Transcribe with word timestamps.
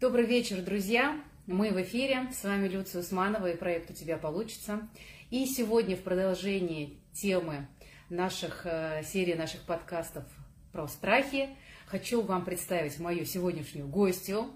Добрый 0.00 0.24
вечер, 0.24 0.62
друзья! 0.62 1.20
Мы 1.46 1.72
в 1.72 1.82
эфире, 1.82 2.32
с 2.32 2.42
вами 2.42 2.68
Люция 2.68 3.02
Усманова 3.02 3.50
и 3.50 3.54
проект 3.54 3.90
«У 3.90 3.92
тебя 3.92 4.16
получится». 4.16 4.88
И 5.28 5.44
сегодня 5.44 5.94
в 5.94 6.00
продолжении 6.00 6.98
темы 7.12 7.68
наших, 8.08 8.64
э, 8.64 9.02
серии 9.04 9.34
наших 9.34 9.60
подкастов 9.66 10.24
про 10.72 10.88
страхи 10.88 11.50
хочу 11.84 12.22
вам 12.22 12.46
представить 12.46 12.98
мою 12.98 13.26
сегодняшнюю 13.26 13.88
гостью. 13.88 14.46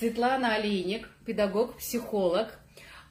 Светлана 0.00 0.56
Олейник, 0.56 1.08
педагог, 1.24 1.76
психолог, 1.76 2.58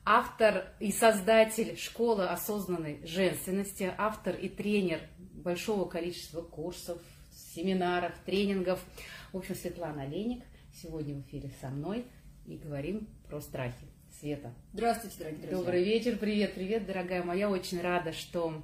автор 0.04 0.74
и 0.82 0.92
создатель 0.92 1.78
школы 1.78 2.26
осознанной 2.28 3.00
женственности, 3.08 3.94
автор 3.98 4.36
и 4.36 4.50
тренер 4.50 5.00
большого 5.18 5.86
количества 5.86 6.42
курсов, 6.42 7.02
семинаров, 7.32 8.12
тренингов. 8.26 8.84
В 9.32 9.38
общем, 9.38 9.56
Светлана 9.56 10.02
Олейник 10.02 10.44
сегодня 10.82 11.16
в 11.16 11.22
эфире 11.22 11.52
со 11.62 11.70
мной 11.70 12.06
и 12.46 12.58
говорим 12.58 13.08
про 13.28 13.42
страхи. 13.42 13.88
Света. 14.20 14.54
Здравствуйте, 14.72 15.18
дорогие 15.20 15.42
друзья. 15.42 15.58
Добрый 15.58 15.84
вечер, 15.84 16.18
привет, 16.18 16.54
привет, 16.56 16.86
дорогая 16.86 17.22
моя. 17.22 17.50
Очень 17.50 17.82
рада, 17.82 18.14
что 18.14 18.64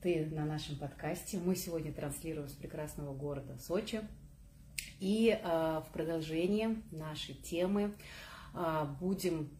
ты 0.00 0.24
на 0.26 0.46
нашем 0.46 0.78
подкасте. 0.78 1.38
Мы 1.38 1.54
сегодня 1.54 1.92
транслируем 1.92 2.48
с 2.48 2.52
прекрасного 2.52 3.14
города 3.14 3.58
Сочи. 3.58 4.00
И 5.00 5.28
э, 5.28 5.42
в 5.86 5.86
продолжении 5.92 6.82
нашей 6.92 7.34
темы 7.34 7.92
э, 8.54 8.86
будем 9.00 9.50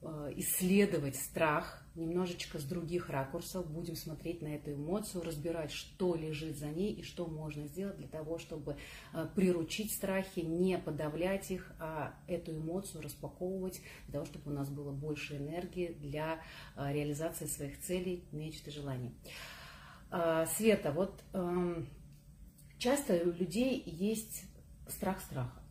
э, 0.00 0.32
исследовать 0.36 1.16
страх 1.16 1.83
немножечко 1.94 2.58
с 2.58 2.64
других 2.64 3.08
ракурсов, 3.08 3.70
будем 3.70 3.96
смотреть 3.96 4.42
на 4.42 4.48
эту 4.48 4.72
эмоцию, 4.72 5.22
разбирать, 5.22 5.70
что 5.70 6.14
лежит 6.14 6.58
за 6.58 6.68
ней 6.68 6.92
и 6.92 7.02
что 7.02 7.26
можно 7.26 7.66
сделать 7.66 7.96
для 7.96 8.08
того, 8.08 8.38
чтобы 8.38 8.76
э, 9.12 9.28
приручить 9.34 9.92
страхи, 9.92 10.40
не 10.40 10.78
подавлять 10.78 11.50
их, 11.50 11.72
а 11.78 12.14
эту 12.26 12.56
эмоцию 12.56 13.02
распаковывать, 13.02 13.80
для 14.06 14.14
того, 14.14 14.26
чтобы 14.26 14.50
у 14.50 14.54
нас 14.54 14.68
было 14.68 14.90
больше 14.90 15.36
энергии 15.36 15.96
для 16.00 16.40
э, 16.76 16.92
реализации 16.92 17.46
своих 17.46 17.80
целей, 17.80 18.24
мечт 18.32 18.66
и 18.66 18.70
желаний. 18.70 19.14
Э, 20.10 20.46
Света, 20.56 20.90
вот 20.92 21.22
эм, 21.32 21.88
часто 22.78 23.14
у 23.24 23.30
людей 23.30 23.82
есть 23.86 24.44
страх 24.88 25.20
страха. 25.20 25.62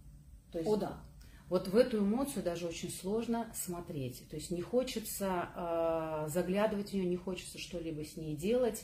То 0.52 0.60
есть, 0.60 0.70
О, 0.70 0.78
да 0.78 1.04
вот 1.50 1.68
в 1.68 1.78
эту 1.78 2.00
эмоцию 2.00 2.44
даже 2.44 2.68
очень 2.68 2.90
сложно 2.90 3.52
смотреть. 3.54 4.28
То 4.30 4.36
есть 4.36 4.52
не 4.52 4.62
хочется 4.62 5.50
э, 5.56 6.30
заглядывать 6.30 6.90
в 6.90 6.94
нее, 6.94 7.06
не 7.06 7.18
хочется 7.18 7.60
что-либо 7.60 8.04
с 8.04 8.18
ней 8.18 8.36
делать. 8.36 8.84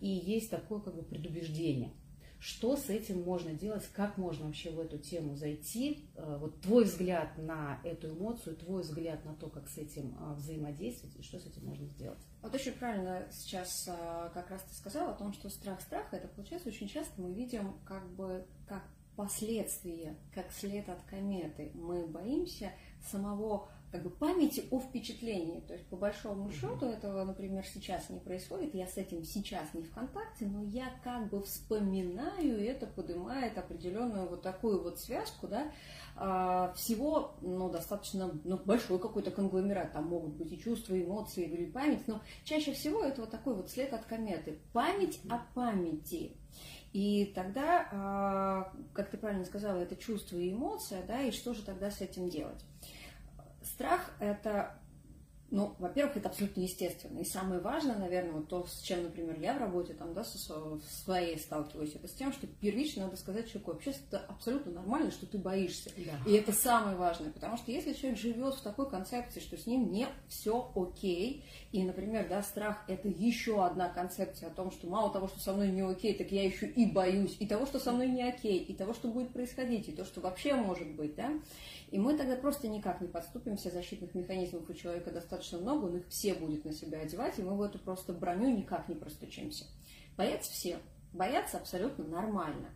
И 0.00 0.08
есть 0.08 0.50
такое 0.50 0.80
как 0.80 0.94
бы 0.94 1.02
предубеждение. 1.02 1.92
Что 2.40 2.74
с 2.74 2.88
этим 2.88 3.22
можно 3.22 3.52
делать, 3.52 3.86
как 3.92 4.16
можно 4.16 4.46
вообще 4.46 4.70
в 4.70 4.80
эту 4.80 4.96
тему 4.96 5.36
зайти? 5.36 6.08
Э, 6.14 6.38
вот 6.40 6.58
твой 6.62 6.84
взгляд 6.84 7.36
на 7.36 7.78
эту 7.84 8.08
эмоцию, 8.08 8.56
твой 8.56 8.80
взгляд 8.80 9.22
на 9.26 9.34
то, 9.34 9.50
как 9.50 9.68
с 9.68 9.76
этим 9.76 10.16
э, 10.18 10.34
взаимодействовать 10.36 11.14
и 11.16 11.22
что 11.22 11.38
с 11.38 11.44
этим 11.44 11.66
можно 11.66 11.86
сделать. 11.86 12.18
Вот 12.40 12.54
очень 12.54 12.72
правильно 12.72 13.28
сейчас 13.30 13.86
э, 13.88 14.30
как 14.32 14.50
раз 14.50 14.62
ты 14.62 14.74
сказала 14.74 15.10
о 15.10 15.14
том, 15.14 15.34
что 15.34 15.50
страх 15.50 15.82
страха, 15.82 16.16
это 16.16 16.28
получается 16.28 16.70
очень 16.70 16.88
часто 16.88 17.20
мы 17.20 17.30
видим 17.30 17.78
как 17.84 18.10
бы 18.14 18.46
как 18.66 18.84
последствия, 19.20 20.16
как 20.34 20.50
след 20.50 20.88
от 20.88 21.02
кометы. 21.02 21.72
Мы 21.74 22.06
боимся 22.06 22.72
самого 23.10 23.68
как 23.92 24.02
бы 24.02 24.08
памяти 24.08 24.64
о 24.70 24.80
впечатлении. 24.80 25.60
То 25.60 25.74
есть, 25.74 25.84
по 25.88 25.96
большому 25.96 26.50
счету, 26.50 26.86
этого, 26.86 27.24
например, 27.24 27.66
сейчас 27.66 28.08
не 28.08 28.20
происходит. 28.20 28.74
Я 28.74 28.86
с 28.86 28.96
этим 28.96 29.24
сейчас 29.24 29.74
не 29.74 29.82
в 29.82 29.92
контакте, 29.92 30.46
но 30.46 30.62
я 30.62 30.90
как 31.04 31.28
бы 31.28 31.42
вспоминаю, 31.42 32.60
и 32.60 32.64
это 32.64 32.86
поднимает 32.86 33.58
определенную 33.58 34.28
вот 34.28 34.42
такую 34.42 34.82
вот 34.82 35.00
связку, 35.00 35.48
да, 35.48 35.70
а, 36.16 36.72
всего, 36.74 37.34
ну, 37.42 37.68
достаточно, 37.68 38.30
ну, 38.44 38.56
большой 38.64 38.98
какой-то 39.00 39.32
конгломерат. 39.32 39.92
Там 39.92 40.06
могут 40.06 40.34
быть 40.34 40.52
и 40.52 40.58
чувства, 40.58 40.94
и 40.94 41.04
эмоции, 41.04 41.44
и 41.44 41.66
память, 41.66 42.06
но 42.06 42.20
чаще 42.44 42.72
всего 42.72 43.02
это 43.02 43.22
вот 43.22 43.30
такой 43.30 43.54
вот 43.54 43.70
след 43.70 43.92
от 43.92 44.04
кометы. 44.06 44.60
Память 44.72 45.20
о 45.28 45.40
памяти. 45.54 46.36
И 46.92 47.32
тогда, 47.36 47.88
а, 47.92 48.72
как 48.92 49.10
ты 49.10 49.16
правильно 49.16 49.44
сказала, 49.44 49.78
это 49.78 49.94
чувство 49.94 50.36
и 50.36 50.52
эмоция, 50.52 51.04
да, 51.06 51.22
и 51.22 51.30
что 51.30 51.54
же 51.54 51.62
тогда 51.62 51.90
с 51.90 52.00
этим 52.00 52.28
делать? 52.28 52.64
Страх– 53.62 54.10
это 54.18 54.74
ну, 55.50 55.74
во-первых, 55.78 56.16
это 56.16 56.28
абсолютно 56.28 56.60
естественно. 56.60 57.18
И 57.18 57.24
самое 57.24 57.60
важное, 57.60 57.96
наверное, 57.96 58.32
вот 58.32 58.48
то, 58.48 58.66
с 58.66 58.80
чем, 58.82 59.02
например, 59.02 59.38
я 59.40 59.54
в 59.54 59.58
работе 59.58 59.94
там, 59.94 60.14
да, 60.14 60.24
со 60.24 60.38
своей 61.04 61.38
сталкиваюсь, 61.38 61.94
это 61.94 62.06
с 62.06 62.12
тем, 62.12 62.32
что 62.32 62.46
первично 62.46 63.04
надо 63.04 63.16
сказать 63.16 63.48
человеку, 63.48 63.72
вообще 63.72 63.92
это 64.08 64.24
абсолютно 64.28 64.72
нормально, 64.72 65.10
что 65.10 65.26
ты 65.26 65.38
боишься. 65.38 65.90
Да. 65.96 66.30
И 66.30 66.34
это 66.34 66.52
самое 66.52 66.96
важное, 66.96 67.30
потому 67.30 67.56
что 67.56 67.72
если 67.72 67.92
человек 67.92 68.18
живет 68.18 68.54
в 68.54 68.62
такой 68.62 68.88
концепции, 68.88 69.40
что 69.40 69.56
с 69.56 69.66
ним 69.66 69.90
не 69.90 70.06
все 70.28 70.70
окей, 70.76 71.44
и, 71.72 71.82
например, 71.82 72.28
да, 72.28 72.42
страх 72.42 72.84
это 72.86 73.08
еще 73.08 73.64
одна 73.64 73.88
концепция 73.88 74.50
о 74.50 74.54
том, 74.54 74.70
что 74.70 74.86
мало 74.86 75.12
того, 75.12 75.26
что 75.26 75.40
со 75.40 75.52
мной 75.52 75.70
не 75.70 75.82
окей, 75.82 76.14
так 76.14 76.30
я 76.30 76.44
еще 76.44 76.66
и 76.66 76.86
боюсь, 76.86 77.36
и 77.40 77.46
того, 77.46 77.66
что 77.66 77.80
со 77.80 77.92
мной 77.92 78.08
не 78.08 78.22
окей, 78.22 78.58
и 78.58 78.74
того, 78.74 78.94
что 78.94 79.08
будет 79.08 79.32
происходить, 79.32 79.88
и 79.88 79.92
то, 79.92 80.04
что 80.04 80.20
вообще 80.20 80.54
может 80.54 80.94
быть, 80.94 81.16
да, 81.16 81.32
и 81.90 81.98
мы 81.98 82.16
тогда 82.16 82.36
просто 82.36 82.68
никак 82.68 83.00
не 83.00 83.08
подступимся, 83.08 83.70
защитных 83.70 84.14
механизмов 84.14 84.68
у 84.68 84.74
человека 84.74 85.10
достаточно 85.10 85.58
много, 85.58 85.86
он 85.86 85.96
их 85.96 86.08
все 86.08 86.34
будет 86.34 86.64
на 86.64 86.72
себя 86.72 87.00
одевать, 87.00 87.38
и 87.38 87.42
мы 87.42 87.56
в 87.56 87.62
эту 87.62 87.78
просто 87.78 88.12
броню 88.12 88.56
никак 88.56 88.88
не 88.88 88.94
простучимся. 88.94 89.66
Боятся 90.16 90.52
все, 90.52 90.78
боятся 91.12 91.56
абсолютно 91.56 92.04
нормально. 92.04 92.70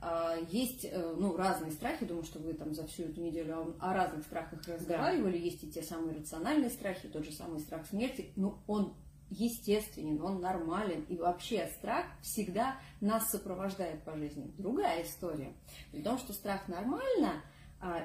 А, 0.00 0.36
есть 0.50 0.84
э, 0.84 1.14
ну, 1.16 1.36
разные 1.36 1.70
страхи, 1.70 2.04
думаю, 2.04 2.24
что 2.24 2.38
вы 2.40 2.54
там 2.54 2.74
за 2.74 2.86
всю 2.86 3.04
эту 3.04 3.20
неделю 3.20 3.76
о, 3.80 3.94
разных 3.94 4.24
страхах 4.24 4.66
разговаривали. 4.66 5.38
Да. 5.38 5.44
Есть 5.44 5.64
и 5.64 5.70
те 5.70 5.82
самые 5.82 6.16
рациональные 6.16 6.70
страхи, 6.70 7.08
тот 7.08 7.24
же 7.24 7.32
самый 7.32 7.60
страх 7.60 7.86
смерти. 7.86 8.32
Но 8.36 8.62
он 8.66 8.94
естественен, 9.30 10.20
он 10.22 10.40
нормален. 10.40 11.04
И 11.08 11.16
вообще 11.16 11.70
страх 11.78 12.06
всегда 12.20 12.76
нас 13.00 13.30
сопровождает 13.30 14.02
по 14.04 14.16
жизни. 14.16 14.52
Другая 14.58 15.02
история. 15.02 15.54
При 15.92 16.02
том, 16.02 16.18
что 16.18 16.32
страх 16.32 16.68
нормально– 16.68 17.42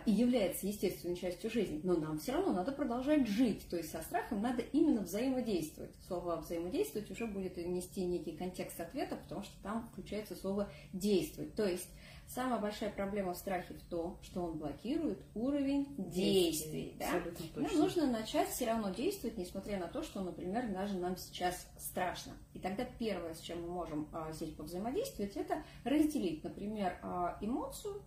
и 0.05 0.11
является 0.11 0.67
естественной 0.67 1.15
частью 1.15 1.49
жизни, 1.49 1.79
но 1.83 1.95
нам 1.95 2.19
все 2.19 2.33
равно 2.33 2.53
надо 2.53 2.71
продолжать 2.71 3.27
жить, 3.27 3.65
то 3.69 3.77
есть 3.77 3.91
со 3.91 4.01
страхом 4.01 4.41
надо 4.41 4.61
именно 4.61 5.01
взаимодействовать. 5.01 5.91
Слово 6.07 6.37
взаимодействовать 6.37 7.09
уже 7.09 7.25
будет 7.25 7.57
нести 7.57 8.03
некий 8.05 8.33
контекст 8.33 8.79
ответа, 8.79 9.15
потому 9.15 9.43
что 9.43 9.53
там 9.63 9.89
включается 9.91 10.35
слово 10.35 10.69
действовать. 10.93 11.55
То 11.55 11.65
есть 11.65 11.87
самая 12.27 12.59
большая 12.59 12.91
проблема 12.91 13.33
в 13.33 13.37
страхе 13.37 13.73
в 13.73 13.81
том, 13.83 14.17
что 14.23 14.43
он 14.43 14.57
блокирует 14.57 15.19
уровень 15.35 15.87
действий. 15.97 16.95
Да? 16.99 17.21
Нам 17.55 17.77
нужно 17.77 18.07
начать 18.07 18.49
все 18.49 18.65
равно 18.65 18.89
действовать, 18.89 19.37
несмотря 19.37 19.77
на 19.77 19.87
то, 19.87 20.01
что, 20.03 20.21
например, 20.21 20.67
даже 20.69 20.97
нам 20.97 21.17
сейчас 21.17 21.67
страшно. 21.77 22.33
И 22.53 22.59
тогда 22.59 22.85
первое, 22.99 23.33
с 23.33 23.39
чем 23.39 23.61
мы 23.61 23.67
можем 23.67 24.07
а, 24.13 24.31
здесь 24.31 24.51
повзаимодействовать, 24.51 25.35
это 25.35 25.63
разделить, 25.83 26.43
например, 26.43 26.97
а, 27.01 27.37
эмоцию, 27.41 28.01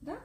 да, 0.00 0.18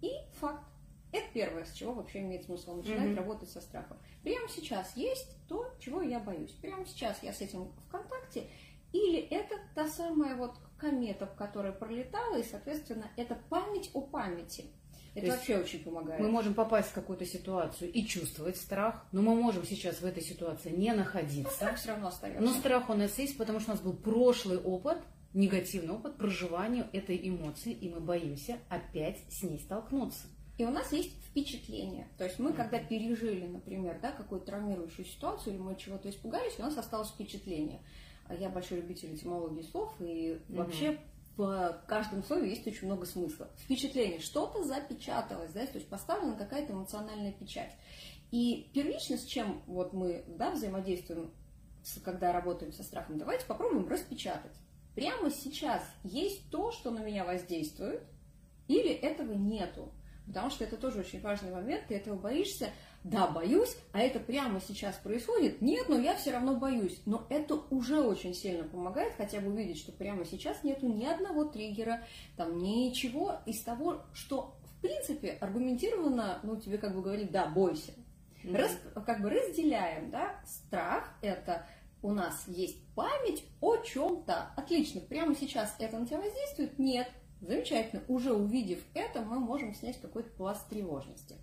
и 0.00 0.12
факт. 0.34 0.64
Это 1.12 1.26
первое, 1.32 1.64
с 1.64 1.72
чего 1.72 1.92
вообще 1.92 2.20
имеет 2.20 2.44
смысл 2.44 2.76
начинать 2.76 3.08
mm-hmm. 3.08 3.16
работать 3.16 3.50
со 3.50 3.60
страхом. 3.60 3.98
Прямо 4.22 4.48
сейчас 4.48 4.96
есть 4.96 5.36
то, 5.48 5.66
чего 5.80 6.02
я 6.02 6.20
боюсь. 6.20 6.52
Прямо 6.52 6.86
сейчас 6.86 7.20
я 7.22 7.32
с 7.32 7.40
этим 7.40 7.64
в 7.64 7.90
контакте. 7.90 8.48
Или 8.92 9.18
это 9.18 9.56
та 9.74 9.88
самая 9.88 10.36
вот 10.36 10.54
комета, 10.78 11.26
которая 11.26 11.72
пролетала, 11.72 12.36
и, 12.36 12.44
соответственно, 12.44 13.10
это 13.16 13.36
память 13.48 13.90
о 13.92 14.02
памяти. 14.02 14.66
Это 15.14 15.26
То 15.26 15.32
вообще 15.32 15.58
очень 15.58 15.82
помогает. 15.82 16.20
Мы 16.20 16.30
можем 16.30 16.54
попасть 16.54 16.90
в 16.90 16.92
какую-то 16.92 17.26
ситуацию 17.26 17.90
и 17.90 18.06
чувствовать 18.06 18.56
страх, 18.56 19.04
но 19.10 19.22
мы 19.22 19.34
можем 19.34 19.64
сейчас 19.64 20.00
в 20.00 20.04
этой 20.04 20.22
ситуации 20.22 20.70
не 20.70 20.92
находиться. 20.92 21.50
Но 21.50 21.56
страх 21.56 21.76
все 21.76 21.88
равно 21.88 22.08
остается. 22.08 22.42
Но 22.42 22.52
страх 22.52 22.88
у 22.88 22.94
нас 22.94 23.18
есть, 23.18 23.36
потому 23.36 23.58
что 23.58 23.72
у 23.72 23.74
нас 23.74 23.82
был 23.82 23.94
прошлый 23.94 24.58
опыт, 24.58 24.98
негативный 25.32 25.94
опыт 25.94 26.16
проживания 26.16 26.88
этой 26.92 27.16
эмоции, 27.28 27.72
и 27.72 27.88
мы 27.88 28.00
боимся 28.00 28.58
опять 28.68 29.18
с 29.28 29.42
ней 29.42 29.58
столкнуться. 29.58 30.26
И 30.58 30.64
у 30.64 30.70
нас 30.70 30.92
есть 30.92 31.14
впечатление. 31.24 32.08
То 32.18 32.24
есть 32.24 32.38
мы, 32.38 32.52
когда 32.52 32.78
пережили, 32.78 33.46
например, 33.46 33.98
да, 34.02 34.12
какую-то 34.12 34.46
травмирующую 34.46 35.06
ситуацию, 35.06 35.54
или 35.54 35.60
мы 35.60 35.74
чего-то 35.76 36.10
испугались, 36.10 36.58
у 36.58 36.62
нас 36.62 36.76
осталось 36.76 37.08
впечатление. 37.08 37.80
Я 38.38 38.50
большой 38.50 38.78
любитель 38.78 39.14
этимологии 39.14 39.62
слов, 39.62 39.94
и 40.00 40.04
mm-hmm. 40.04 40.56
вообще 40.56 41.00
в 41.36 41.82
каждом 41.86 42.22
слове 42.22 42.50
есть 42.50 42.66
очень 42.66 42.86
много 42.86 43.06
смысла. 43.06 43.48
Впечатление, 43.56 44.20
что-то 44.20 44.62
запечаталось, 44.64 45.52
да, 45.52 45.64
то 45.64 45.78
есть 45.78 45.88
поставлена 45.88 46.36
какая-то 46.36 46.74
эмоциональная 46.74 47.32
печать. 47.32 47.72
И 48.30 48.70
первично, 48.74 49.16
с 49.16 49.24
чем 49.24 49.62
вот 49.66 49.92
мы 49.92 50.24
да, 50.28 50.50
взаимодействуем, 50.50 51.32
когда 52.04 52.32
работаем 52.32 52.72
со 52.72 52.82
страхом, 52.82 53.18
давайте 53.18 53.46
попробуем 53.46 53.88
распечатать 53.88 54.52
прямо 54.94 55.30
сейчас 55.30 55.82
есть 56.04 56.50
то, 56.50 56.72
что 56.72 56.90
на 56.90 57.00
меня 57.00 57.24
воздействует, 57.24 58.02
или 58.68 58.90
этого 58.90 59.32
нету. 59.32 59.92
Потому 60.26 60.50
что 60.50 60.64
это 60.64 60.76
тоже 60.76 61.00
очень 61.00 61.20
важный 61.20 61.50
момент, 61.50 61.86
ты 61.88 61.96
этого 61.96 62.16
боишься, 62.16 62.70
да, 63.02 63.26
боюсь, 63.26 63.76
а 63.92 64.00
это 64.00 64.20
прямо 64.20 64.60
сейчас 64.60 64.94
происходит, 64.96 65.60
нет, 65.60 65.88
но 65.88 65.98
я 65.98 66.14
все 66.14 66.30
равно 66.30 66.56
боюсь. 66.56 67.00
Но 67.06 67.26
это 67.30 67.54
уже 67.70 68.00
очень 68.00 68.34
сильно 68.34 68.62
помогает 68.64 69.14
хотя 69.16 69.40
бы 69.40 69.48
увидеть, 69.48 69.78
что 69.78 69.90
прямо 69.90 70.24
сейчас 70.24 70.62
нету 70.62 70.86
ни 70.86 71.04
одного 71.04 71.46
триггера, 71.46 72.04
там 72.36 72.58
ничего 72.58 73.40
из 73.46 73.60
того, 73.62 74.02
что 74.12 74.54
принципе, 74.80 75.36
аргументированно, 75.40 76.40
ну, 76.42 76.56
тебе 76.56 76.78
как 76.78 76.94
бы 76.94 77.02
говорит, 77.02 77.30
да, 77.30 77.46
бойся. 77.46 77.92
Mm-hmm. 78.42 78.56
Раз, 78.56 78.78
как 79.06 79.20
бы 79.20 79.30
разделяем, 79.30 80.10
да, 80.10 80.40
страх– 80.46 81.12
это 81.22 81.66
у 82.02 82.12
нас 82.12 82.44
есть 82.46 82.82
память 82.94 83.44
о 83.60 83.76
чем-то. 83.78 84.52
Отлично, 84.56 85.00
прямо 85.00 85.34
сейчас 85.34 85.74
это 85.78 85.98
на 85.98 86.06
тебя 86.06 86.20
воздействует? 86.20 86.78
Нет. 86.78 87.08
Замечательно. 87.40 88.02
Уже 88.08 88.32
увидев 88.32 88.80
это, 88.94 89.22
мы 89.22 89.38
можем 89.38 89.74
снять 89.74 90.00
какой-то 90.00 90.30
пласт 90.30 90.68
тревожности. 90.68 91.36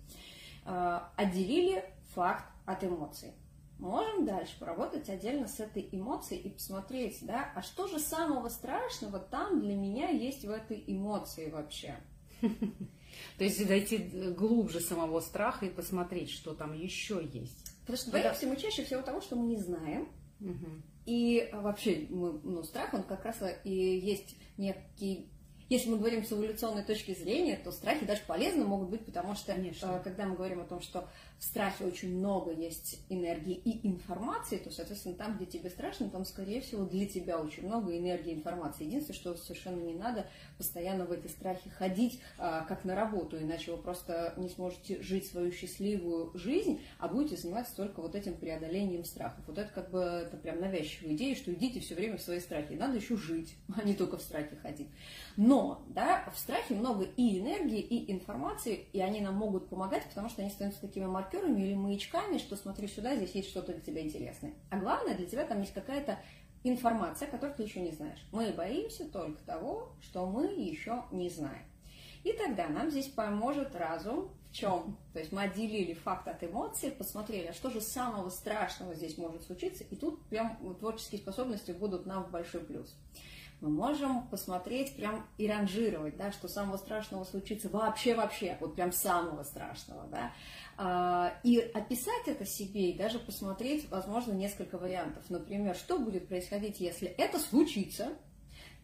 А, 0.64 1.12
отделили 1.16 1.84
факт 2.14 2.44
от 2.66 2.84
эмоций. 2.84 3.32
Можем 3.78 4.26
дальше 4.26 4.58
поработать 4.58 5.08
отдельно 5.08 5.46
с 5.46 5.60
этой 5.60 5.88
эмоцией 5.92 6.42
и 6.42 6.50
посмотреть, 6.50 7.18
да, 7.22 7.52
а 7.54 7.62
что 7.62 7.86
же 7.86 8.00
самого 8.00 8.48
страшного 8.48 9.20
там 9.20 9.60
для 9.60 9.76
меня 9.76 10.08
есть 10.08 10.44
в 10.44 10.50
этой 10.50 10.82
эмоции 10.86 11.48
вообще. 11.48 11.96
То 12.40 13.44
есть 13.44 13.66
дойти 13.66 13.98
глубже 14.36 14.80
самого 14.80 15.20
страха 15.20 15.66
и 15.66 15.70
посмотреть, 15.70 16.30
что 16.30 16.54
там 16.54 16.72
еще 16.72 17.24
есть. 17.32 17.72
Потому 17.80 17.98
что 17.98 18.10
боимся 18.10 18.46
мы 18.46 18.56
чаще 18.56 18.84
всего 18.84 19.02
того, 19.02 19.20
что 19.20 19.36
мы 19.36 19.46
не 19.46 19.56
знаем. 19.56 20.08
И 21.06 21.48
вообще, 21.52 22.06
мы, 22.10 22.38
ну, 22.42 22.62
страх, 22.62 22.92
он 22.92 23.02
как 23.02 23.24
раз 23.24 23.42
и 23.64 23.72
есть 23.72 24.36
некий 24.58 25.30
если 25.68 25.90
мы 25.90 25.98
говорим 25.98 26.24
с 26.24 26.32
эволюционной 26.32 26.82
точки 26.82 27.14
зрения, 27.14 27.60
то 27.62 27.70
страхи 27.72 28.06
даже 28.06 28.22
полезны 28.26 28.64
могут 28.64 28.88
быть, 28.88 29.04
потому 29.04 29.34
что 29.34 29.52
Конечно. 29.52 29.98
Э, 29.98 30.00
когда 30.02 30.24
мы 30.24 30.34
говорим 30.34 30.60
о 30.60 30.64
том, 30.64 30.80
что 30.80 31.08
в 31.38 31.44
страхе 31.44 31.84
очень 31.84 32.18
много 32.18 32.52
есть 32.52 33.00
энергии 33.08 33.54
и 33.54 33.86
информации, 33.86 34.56
то, 34.58 34.72
соответственно, 34.72 35.14
там, 35.14 35.36
где 35.36 35.46
тебе 35.46 35.70
страшно, 35.70 36.10
там, 36.10 36.24
скорее 36.24 36.60
всего, 36.60 36.84
для 36.84 37.06
тебя 37.06 37.38
очень 37.38 37.66
много 37.66 37.96
энергии 37.96 38.32
и 38.32 38.34
информации. 38.34 38.84
Единственное, 38.84 39.18
что 39.18 39.36
совершенно 39.36 39.80
не 39.80 39.94
надо 39.94 40.26
постоянно 40.56 41.04
в 41.04 41.12
эти 41.12 41.28
страхи 41.28 41.70
ходить, 41.70 42.20
а, 42.38 42.64
как 42.64 42.84
на 42.84 42.96
работу, 42.96 43.38
иначе 43.38 43.70
вы 43.70 43.78
просто 43.78 44.34
не 44.36 44.48
сможете 44.48 45.00
жить 45.00 45.28
свою 45.28 45.52
счастливую 45.52 46.36
жизнь, 46.36 46.80
а 46.98 47.06
будете 47.06 47.36
заниматься 47.36 47.76
только 47.76 48.00
вот 48.00 48.16
этим 48.16 48.34
преодолением 48.34 49.04
страхов. 49.04 49.44
Вот 49.46 49.58
это 49.58 49.72
как 49.72 49.90
бы 49.90 50.00
это 50.00 50.36
прям 50.36 50.60
навязчивая 50.60 51.14
идея, 51.14 51.36
что 51.36 51.52
идите 51.54 51.78
все 51.78 51.94
время 51.94 52.16
в 52.16 52.22
свои 52.22 52.40
страхи. 52.40 52.72
Надо 52.72 52.96
еще 52.96 53.16
жить, 53.16 53.54
а 53.76 53.84
не 53.84 53.94
только 53.94 54.16
в 54.16 54.22
страхе 54.22 54.56
ходить. 54.56 54.88
Но, 55.36 55.84
да, 55.88 56.28
в 56.34 56.38
страхе 56.38 56.74
много 56.74 57.04
и 57.16 57.38
энергии, 57.38 57.80
и 57.80 58.10
информации, 58.10 58.86
и 58.92 59.00
они 59.00 59.20
нам 59.20 59.36
могут 59.36 59.68
помогать, 59.68 60.04
потому 60.08 60.28
что 60.28 60.42
они 60.42 60.50
становятся 60.50 60.80
такими 60.80 61.06
маркерами 61.06 61.27
или 61.34 61.74
маячками, 61.74 62.38
что 62.38 62.56
смотри 62.56 62.88
сюда, 62.88 63.16
здесь 63.16 63.32
есть 63.32 63.50
что-то 63.50 63.72
для 63.72 63.80
тебя 63.80 64.02
интересное. 64.02 64.54
А 64.70 64.78
главное, 64.78 65.14
для 65.14 65.26
тебя 65.26 65.44
там 65.44 65.60
есть 65.60 65.74
какая-то 65.74 66.18
информация, 66.64 67.28
которую 67.28 67.56
ты 67.56 67.62
еще 67.62 67.80
не 67.80 67.92
знаешь. 67.92 68.18
Мы 68.32 68.52
боимся 68.52 69.04
только 69.06 69.42
того, 69.44 69.92
что 70.02 70.26
мы 70.26 70.46
еще 70.46 71.04
не 71.12 71.30
знаем. 71.30 71.64
И 72.24 72.32
тогда 72.32 72.68
нам 72.68 72.90
здесь 72.90 73.06
поможет 73.06 73.74
разум 73.76 74.30
в 74.50 74.54
чем? 74.54 74.96
То 75.12 75.20
есть 75.20 75.30
мы 75.30 75.42
отделили 75.42 75.94
факт 75.94 76.26
от 76.26 76.42
эмоций, 76.42 76.90
посмотрели, 76.90 77.48
а 77.48 77.52
что 77.52 77.70
же 77.70 77.80
самого 77.80 78.30
страшного 78.30 78.94
здесь 78.94 79.18
может 79.18 79.42
случиться, 79.44 79.84
и 79.84 79.94
тут 79.94 80.22
прям 80.26 80.58
творческие 80.80 81.20
способности 81.20 81.72
будут 81.72 82.06
нам 82.06 82.24
в 82.24 82.30
большой 82.30 82.62
плюс 82.62 82.94
мы 83.60 83.70
можем 83.70 84.28
посмотреть 84.28 84.94
прям 84.94 85.26
и 85.36 85.48
ранжировать, 85.48 86.16
да, 86.16 86.30
что 86.30 86.48
самого 86.48 86.76
страшного 86.76 87.24
случится 87.24 87.68
вообще-вообще, 87.68 88.56
вот 88.60 88.76
прям 88.76 88.92
самого 88.92 89.42
страшного, 89.42 90.06
да, 90.08 90.32
а, 90.76 91.32
и 91.42 91.58
описать 91.58 92.26
это 92.26 92.46
себе, 92.46 92.90
и 92.90 92.98
даже 92.98 93.18
посмотреть, 93.18 93.90
возможно, 93.90 94.32
несколько 94.32 94.78
вариантов. 94.78 95.28
Например, 95.28 95.74
что 95.74 95.98
будет 95.98 96.28
происходить, 96.28 96.78
если 96.78 97.08
это 97.08 97.40
случится, 97.40 98.10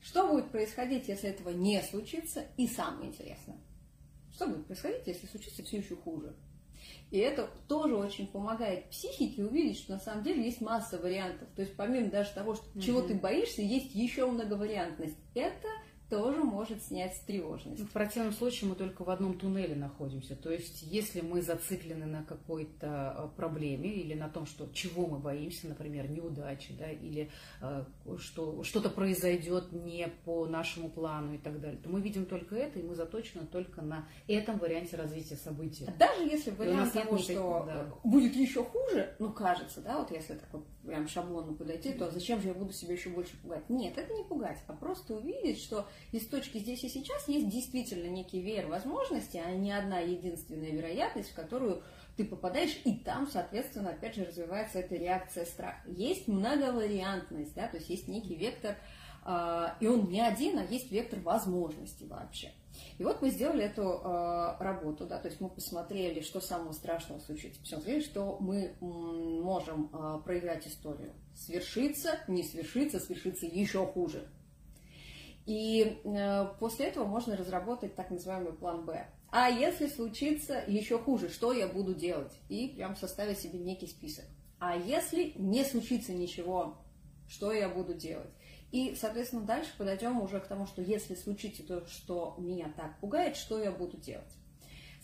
что 0.02 0.26
будет 0.28 0.50
происходить, 0.50 1.08
если 1.08 1.30
этого 1.30 1.50
не 1.50 1.80
случится, 1.82 2.44
и 2.56 2.66
самое 2.66 3.10
интересное, 3.10 3.58
что 4.32 4.48
будет 4.48 4.66
происходить, 4.66 5.06
если 5.06 5.26
случится 5.26 5.62
все 5.62 5.78
еще 5.78 5.96
хуже. 5.96 6.34
И 7.14 7.18
это 7.18 7.48
тоже 7.68 7.94
очень 7.94 8.26
помогает 8.26 8.90
психике 8.90 9.44
увидеть, 9.44 9.78
что 9.78 9.92
на 9.92 10.00
самом 10.00 10.24
деле 10.24 10.42
есть 10.42 10.60
масса 10.60 10.98
вариантов. 10.98 11.46
То 11.54 11.62
есть 11.62 11.76
помимо 11.76 12.10
даже 12.10 12.32
того, 12.34 12.56
что, 12.56 12.80
чего 12.80 13.02
ты 13.02 13.14
боишься, 13.14 13.62
есть 13.62 13.94
еще 13.94 14.26
многовариантность. 14.26 15.16
Это 15.32 15.68
тоже 16.14 16.44
может 16.44 16.82
снять 16.82 17.20
тревожность. 17.26 17.82
В 17.82 17.90
противном 17.90 18.32
случае 18.32 18.70
мы 18.70 18.76
только 18.76 19.02
в 19.02 19.10
одном 19.10 19.38
туннеле 19.38 19.74
находимся. 19.74 20.36
То 20.36 20.50
есть, 20.50 20.82
если 20.82 21.20
мы 21.20 21.42
зациклены 21.42 22.06
на 22.06 22.22
какой-то 22.22 23.16
э, 23.18 23.36
проблеме 23.36 23.90
или 23.90 24.14
на 24.14 24.28
том, 24.28 24.46
что, 24.46 24.68
чего 24.72 25.06
мы 25.06 25.18
боимся, 25.18 25.66
например, 25.66 26.08
неудачи, 26.08 26.72
да, 26.78 26.90
или 26.90 27.30
э, 27.60 27.84
что 28.18 28.62
что-то 28.62 28.90
произойдет 28.90 29.72
не 29.72 30.06
по 30.24 30.46
нашему 30.46 30.88
плану 30.88 31.34
и 31.34 31.38
так 31.38 31.60
далее, 31.60 31.80
то 31.80 31.88
мы 31.88 32.00
видим 32.00 32.26
только 32.26 32.54
это, 32.54 32.78
и 32.78 32.82
мы 32.82 32.94
заточены 32.94 33.46
только 33.46 33.82
на 33.82 34.06
этом 34.28 34.58
варианте 34.58 34.96
развития 34.96 35.36
событий. 35.36 35.86
Даже 35.98 36.22
если 36.24 36.50
вариант 36.52 36.92
того, 36.92 37.18
что 37.18 37.64
да. 37.66 37.92
будет 38.04 38.36
еще 38.36 38.62
хуже, 38.62 39.16
ну, 39.18 39.32
кажется, 39.32 39.80
да, 39.80 39.98
вот 39.98 40.12
если 40.12 40.34
так 40.34 40.48
вот 40.52 40.64
прям 40.84 41.08
шаблонно 41.08 41.54
подойти, 41.54 41.92
то 41.92 42.10
зачем 42.10 42.40
же 42.40 42.48
я 42.48 42.54
буду 42.54 42.72
себя 42.72 42.94
еще 42.94 43.10
больше 43.10 43.36
пугать? 43.42 43.68
Нет, 43.68 43.98
это 43.98 44.12
не 44.12 44.22
пугать, 44.24 44.58
а 44.66 44.74
просто 44.74 45.16
увидеть, 45.16 45.60
что 45.60 45.86
из 46.12 46.26
точки 46.26 46.58
здесь 46.58 46.84
и 46.84 46.88
сейчас 46.88 47.28
есть 47.28 47.48
действительно 47.48 48.08
некий 48.08 48.40
веер 48.40 48.66
возможностей, 48.66 49.40
а 49.44 49.50
не 49.52 49.72
одна 49.72 50.00
единственная 50.00 50.70
вероятность, 50.70 51.30
в 51.30 51.34
которую 51.34 51.82
ты 52.16 52.24
попадаешь, 52.24 52.80
и 52.84 52.94
там, 52.94 53.26
соответственно, 53.26 53.90
опять 53.90 54.14
же 54.14 54.24
развивается 54.24 54.78
эта 54.78 54.94
реакция 54.94 55.44
страха. 55.44 55.82
Есть 55.86 56.28
многовариантность, 56.28 57.54
да, 57.54 57.68
то 57.68 57.76
есть 57.76 57.90
есть 57.90 58.08
некий 58.08 58.36
вектор, 58.36 58.76
э, 59.26 59.66
и 59.80 59.86
он 59.86 60.08
не 60.08 60.20
один, 60.20 60.58
а 60.58 60.64
есть 60.64 60.90
вектор 60.92 61.18
возможностей 61.20 62.06
вообще. 62.06 62.52
И 62.98 63.04
вот 63.04 63.20
мы 63.22 63.30
сделали 63.30 63.64
эту 63.64 63.82
э, 63.82 64.56
работу, 64.60 65.06
да, 65.06 65.18
то 65.18 65.28
есть 65.28 65.40
мы 65.40 65.48
посмотрели, 65.48 66.20
что 66.20 66.40
самого 66.40 66.72
страшного 66.72 67.18
случится, 67.20 67.60
посмотрели, 67.60 68.00
что 68.00 68.36
мы 68.40 68.74
можем 68.80 69.90
э, 69.92 70.20
проиграть 70.24 70.66
историю. 70.66 71.12
Свершится, 71.34 72.20
не 72.28 72.42
свершится, 72.42 73.00
свершится 73.00 73.46
еще 73.46 73.86
хуже. 73.86 74.28
И 75.46 76.00
э, 76.04 76.46
после 76.58 76.86
этого 76.86 77.04
можно 77.04 77.36
разработать 77.36 77.94
так 77.94 78.10
называемый 78.10 78.52
план 78.52 78.84
Б. 78.84 79.06
А 79.30 79.50
если 79.50 79.88
случится 79.88 80.62
еще 80.66 80.98
хуже, 80.98 81.28
что 81.28 81.52
я 81.52 81.66
буду 81.66 81.94
делать? 81.94 82.32
И 82.48 82.68
прям 82.68 82.96
составить 82.96 83.38
себе 83.38 83.58
некий 83.58 83.86
список. 83.86 84.24
А 84.58 84.76
если 84.76 85.32
не 85.36 85.64
случится 85.64 86.12
ничего, 86.12 86.78
что 87.28 87.52
я 87.52 87.68
буду 87.68 87.94
делать? 87.94 88.30
И, 88.70 88.94
соответственно, 88.94 89.42
дальше 89.42 89.70
подойдем 89.76 90.20
уже 90.20 90.40
к 90.40 90.46
тому, 90.46 90.66
что 90.66 90.82
если 90.82 91.14
случится 91.14 91.62
то, 91.62 91.86
что 91.86 92.36
меня 92.38 92.72
так 92.76 92.98
пугает, 93.00 93.36
что 93.36 93.62
я 93.62 93.70
буду 93.70 93.96
делать? 93.96 94.32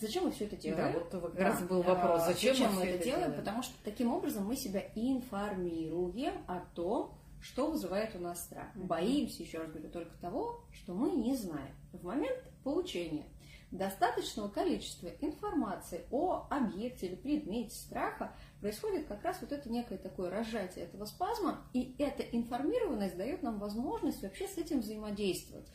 Зачем 0.01 0.25
мы 0.25 0.33
все 0.33 0.47
это 0.47 0.57
делаем? 0.57 0.93
Да, 0.93 0.99
вот 0.99 1.11
как 1.11 1.35
да. 1.35 1.45
раз 1.45 1.63
был 1.63 1.83
вопрос, 1.83 2.25
зачем, 2.25 2.55
зачем 2.57 2.75
мы, 2.75 2.85
это 2.85 3.05
делаем? 3.05 3.25
делаем? 3.25 3.41
Потому 3.41 3.63
что 3.63 3.75
таким 3.85 4.13
образом 4.13 4.47
мы 4.47 4.57
себя 4.57 4.83
информируем 4.95 6.33
о 6.47 6.61
том, 6.75 7.15
что 7.41 7.71
вызывает 7.71 8.15
у 8.15 8.19
нас 8.19 8.45
страх? 8.45 8.69
Боимся, 8.75 9.43
еще 9.43 9.59
раз 9.59 9.71
говорю, 9.71 9.91
только 9.91 10.17
того, 10.19 10.65
что 10.73 10.95
мы 10.95 11.11
не 11.13 11.35
знаем. 11.37 11.75
В 11.93 12.05
момент 12.05 12.39
получения 12.63 13.27
достаточного 13.71 14.49
количества 14.49 15.09
информации 15.21 16.05
о 16.11 16.47
объекте 16.51 17.07
или 17.07 17.15
предмете 17.15 17.75
страха 17.75 18.35
происходит 18.61 19.07
как 19.07 19.23
раз 19.23 19.39
вот 19.41 19.53
это 19.53 19.71
некое 19.71 19.97
такое 19.97 20.29
разжатие 20.29 20.85
этого 20.85 21.05
спазма, 21.05 21.65
и 21.73 21.95
эта 21.99 22.23
информированность 22.23 23.17
дает 23.17 23.43
нам 23.43 23.59
возможность 23.59 24.23
вообще 24.23 24.49
с 24.49 24.59
этим 24.59 24.81
взаимодействовать. 24.81 25.69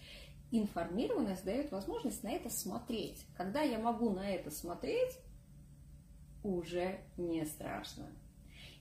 Информированность 0.51 1.43
дает 1.43 1.71
возможность 1.71 2.23
на 2.23 2.29
это 2.29 2.49
смотреть. 2.49 3.25
Когда 3.35 3.61
я 3.61 3.79
могу 3.79 4.11
на 4.11 4.29
это 4.29 4.51
смотреть, 4.51 5.17
уже 6.43 6.99
не 7.17 7.45
страшно. 7.45 8.11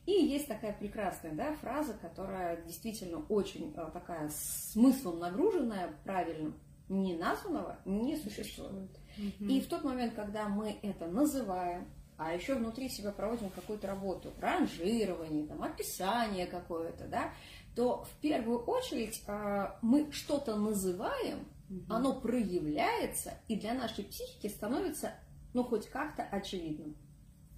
И 0.06 0.12
есть 0.12 0.48
такая 0.48 0.74
прекрасная 0.74 1.32
да, 1.32 1.54
фраза, 1.54 1.94
которая 1.94 2.62
действительно 2.62 3.24
очень 3.28 3.72
э, 3.74 3.90
такая 3.92 4.30
смыслом 4.30 5.18
нагруженная, 5.18 5.94
правильным, 6.04 6.54
не 6.88 7.16
названного 7.16 7.78
не 7.86 8.16
существует. 8.16 8.90
Угу. 9.16 9.48
И 9.48 9.60
в 9.62 9.66
тот 9.66 9.82
момент, 9.82 10.14
когда 10.14 10.48
мы 10.48 10.76
это 10.82 11.06
называем, 11.06 11.88
а 12.18 12.34
еще 12.34 12.54
внутри 12.54 12.90
себя 12.90 13.12
проводим 13.12 13.48
какую-то 13.50 13.86
работу, 13.86 14.32
ранжирование, 14.38 15.46
там, 15.46 15.62
описание 15.62 16.46
какое-то, 16.46 17.08
да, 17.08 17.32
то 17.74 18.04
в 18.04 18.20
первую 18.20 18.58
очередь 18.58 19.22
э, 19.26 19.66
мы 19.80 20.12
что-то 20.12 20.56
называем, 20.56 21.48
угу. 21.70 21.84
оно 21.88 22.20
проявляется, 22.20 23.32
и 23.48 23.56
для 23.56 23.72
нашей 23.72 24.04
психики 24.04 24.48
становится, 24.48 25.14
ну, 25.54 25.64
хоть 25.64 25.88
как-то 25.88 26.24
очевидным. 26.24 26.94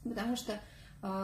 Потому 0.04 0.36
что 0.36 0.52
а, 0.52 0.60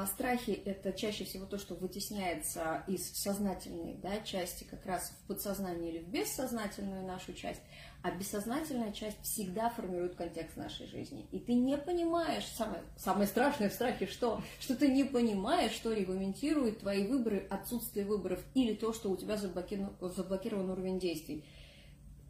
страхи– 0.07 0.51
это 0.65 0.93
чаще 0.93 1.25
всего 1.25 1.47
то, 1.47 1.59
что 1.59 1.75
вытесняется 1.75 2.85
из 2.87 3.11
сознательной 3.15 3.95
да, 3.95 4.21
части 4.21 4.65
как 4.65 4.85
раз 4.87 5.11
в 5.11 5.27
подсознание 5.27 5.93
или 5.93 5.99
в 6.05 6.09
бессознательную 6.09 7.05
нашу 7.05 7.33
часть, 7.33 7.61
а 8.03 8.11
бессознательная 8.11 8.93
часть 8.93 9.21
всегда 9.23 9.71
формирует 9.71 10.15
контекст 10.15 10.57
нашей 10.57 10.87
жизни. 10.87 11.27
И 11.33 11.39
ты 11.39 11.55
не 11.55 11.79
понимаешь, 11.79 12.47
самое, 12.47 12.83
самое 12.97 13.27
страшное 13.27 13.71
в 13.71 13.73
страхе, 13.73 14.07
что? 14.07 14.43
Что 14.61 14.77
ты 14.77 14.89
не 14.89 15.05
понимаешь, 15.05 15.73
что 15.73 15.93
регламентирует 15.93 16.81
твои 16.81 17.07
выборы, 17.07 17.47
отсутствие 17.51 18.05
выборов 18.05 18.41
или 18.55 18.75
то, 18.75 18.93
что 18.93 19.11
у 19.11 19.17
тебя 19.17 19.37
заблокирован, 19.37 19.97
заблокирован 20.01 20.71
уровень 20.71 20.99
действий. 20.99 21.45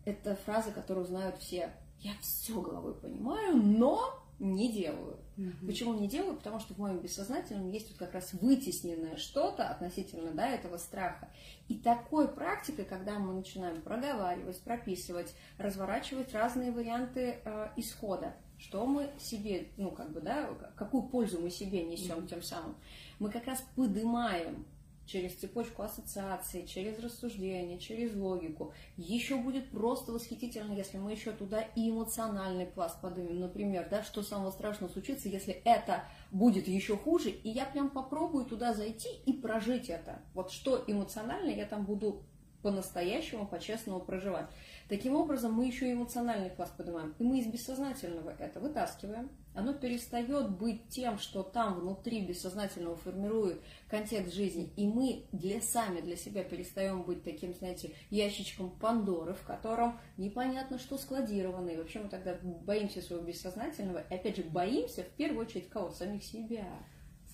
Это 0.04 0.36
фраза, 0.36 0.72
которую 0.72 1.06
знают 1.06 1.38
все 1.38 1.72
я 2.02 2.12
все 2.20 2.60
головой 2.60 2.94
понимаю, 2.94 3.56
но 3.56 4.21
не 4.38 4.72
делаю. 4.72 5.18
Мгм. 5.36 5.66
Почему 5.66 5.94
не 5.94 6.08
делаю? 6.08 6.36
Потому 6.36 6.58
что 6.58 6.74
в 6.74 6.78
моем 6.78 6.98
бессознательном 6.98 7.70
есть 7.70 7.88
вот 7.90 7.98
как 7.98 8.14
раз 8.14 8.32
вытесненное 8.34 9.16
что-то 9.16 9.68
относительно 9.68 10.32
да, 10.32 10.48
этого 10.48 10.76
страха. 10.78 11.30
И 11.68 11.78
такой 11.78 12.28
практикой, 12.28 12.84
когда 12.84 13.18
мы 13.18 13.32
начинаем 13.34 13.80
проговаривать, 13.82 14.60
прописывать, 14.60 15.34
разворачивать 15.58 16.34
разные 16.34 16.72
варианты 16.72 17.40
э, 17.44 17.68
исхода, 17.76 18.34
что 18.58 18.84
мы 18.86 19.10
себе, 19.18 19.68
ну 19.76 19.90
как 19.90 20.12
бы, 20.12 20.20
да, 20.20 20.48
какую 20.76 21.04
пользу 21.04 21.40
мы 21.40 21.50
себе 21.50 21.84
несем 21.84 22.18
Мгм. 22.18 22.26
тем 22.26 22.42
самым, 22.42 22.76
мы 23.18 23.30
как 23.30 23.46
раз 23.46 23.64
поднимаем 23.76 24.66
через 25.12 25.34
цепочку 25.34 25.82
ассоциаций, 25.82 26.66
через 26.66 26.98
рассуждение, 26.98 27.78
через 27.78 28.14
логику. 28.14 28.72
Еще 28.96 29.36
будет 29.36 29.70
просто 29.70 30.12
восхитительно, 30.12 30.72
если 30.72 30.96
мы 30.96 31.12
еще 31.12 31.32
туда 31.32 31.60
и 31.60 31.90
эмоциональный 31.90 32.66
пласт 32.66 33.00
поднимем. 33.02 33.38
Например, 33.38 33.86
да, 33.90 34.02
что 34.02 34.22
самого 34.22 34.50
страшного 34.50 34.90
случится, 34.90 35.28
если 35.28 35.52
это 35.64 36.04
будет 36.30 36.66
еще 36.66 36.96
хуже, 36.96 37.30
и 37.30 37.50
я 37.50 37.66
прям 37.66 37.90
попробую 37.90 38.46
туда 38.46 38.72
зайти 38.72 39.08
и 39.26 39.34
прожить 39.34 39.90
это. 39.90 40.22
Вот 40.32 40.50
что 40.50 40.82
эмоционально 40.86 41.50
я 41.50 41.66
там 41.66 41.84
буду 41.84 42.22
по-настоящему, 42.62 43.46
по-честному 43.46 44.00
проживать. 44.00 44.46
Таким 44.88 45.16
образом, 45.16 45.52
мы 45.52 45.66
еще 45.66 45.88
и 45.88 45.92
эмоциональный 45.92 46.50
пласт 46.50 46.76
поднимаем. 46.76 47.14
И 47.18 47.24
мы 47.24 47.40
из 47.40 47.46
бессознательного 47.46 48.30
это 48.38 48.60
вытаскиваем. 48.60 49.30
Оно 49.54 49.74
перестает 49.74 50.50
быть 50.50 50.88
тем, 50.88 51.18
что 51.18 51.42
там 51.42 51.80
внутри 51.80 52.24
бессознательного 52.24 52.96
формирует 52.96 53.60
контекст 53.88 54.34
жизни. 54.34 54.72
И 54.76 54.86
мы 54.86 55.26
для 55.32 55.60
сами, 55.60 56.00
для 56.00 56.16
себя 56.16 56.42
перестаем 56.42 57.02
быть 57.02 57.22
таким, 57.22 57.54
знаете, 57.54 57.94
ящичком 58.10 58.70
Пандоры, 58.78 59.34
в 59.34 59.42
котором 59.42 59.98
непонятно, 60.16 60.78
что 60.78 60.96
складировано. 60.96 61.70
И 61.70 61.76
вообще 61.76 62.00
мы 62.00 62.08
тогда 62.08 62.38
боимся 62.42 63.02
своего 63.02 63.24
бессознательного. 63.24 64.04
И 64.08 64.14
опять 64.14 64.36
же, 64.36 64.44
боимся 64.44 65.02
в 65.02 65.08
первую 65.08 65.46
очередь 65.46 65.68
кого? 65.68 65.90
Самих 65.90 66.24
себя. 66.24 66.66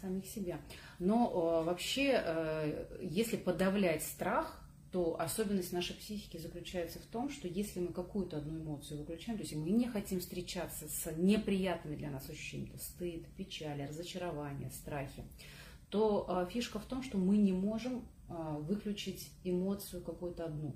самих 0.01 0.27
себя. 0.27 0.61
Но 0.99 1.29
э, 1.29 1.65
вообще, 1.65 2.23
э, 2.25 2.99
если 3.03 3.37
подавлять 3.37 4.03
страх, 4.03 4.68
то 4.91 5.21
особенность 5.21 5.73
нашей 5.73 5.95
психики 5.97 6.39
заключается 6.39 6.99
в 6.99 7.07
том, 7.07 7.29
что 7.29 7.47
если 7.47 7.81
мы 7.81 7.93
какую-то 7.93 8.39
одну 8.39 8.59
эмоцию 8.59 9.01
выключаем, 9.01 9.39
то 9.39 9.45
есть 9.45 9.55
мы 9.55 9.71
не 9.71 9.87
хотим 9.87 10.21
встречаться 10.21 10.89
с 10.89 11.13
неприятными 11.17 11.97
для 11.97 12.11
нас 12.11 12.29
ощущениями, 12.31 12.71
то 12.71 12.79
стыд, 12.79 13.27
печаль, 13.37 13.87
разочарование, 13.87 14.71
страхи, 14.71 15.25
то 15.91 16.27
э, 16.29 16.51
фишка 16.51 16.79
в 16.79 16.87
том, 16.87 17.03
что 17.03 17.19
мы 17.19 17.37
не 17.37 17.53
можем 17.53 18.09
э, 18.29 18.33
выключить 18.61 19.31
эмоцию 19.45 20.03
какую-то 20.03 20.47
одну. 20.47 20.73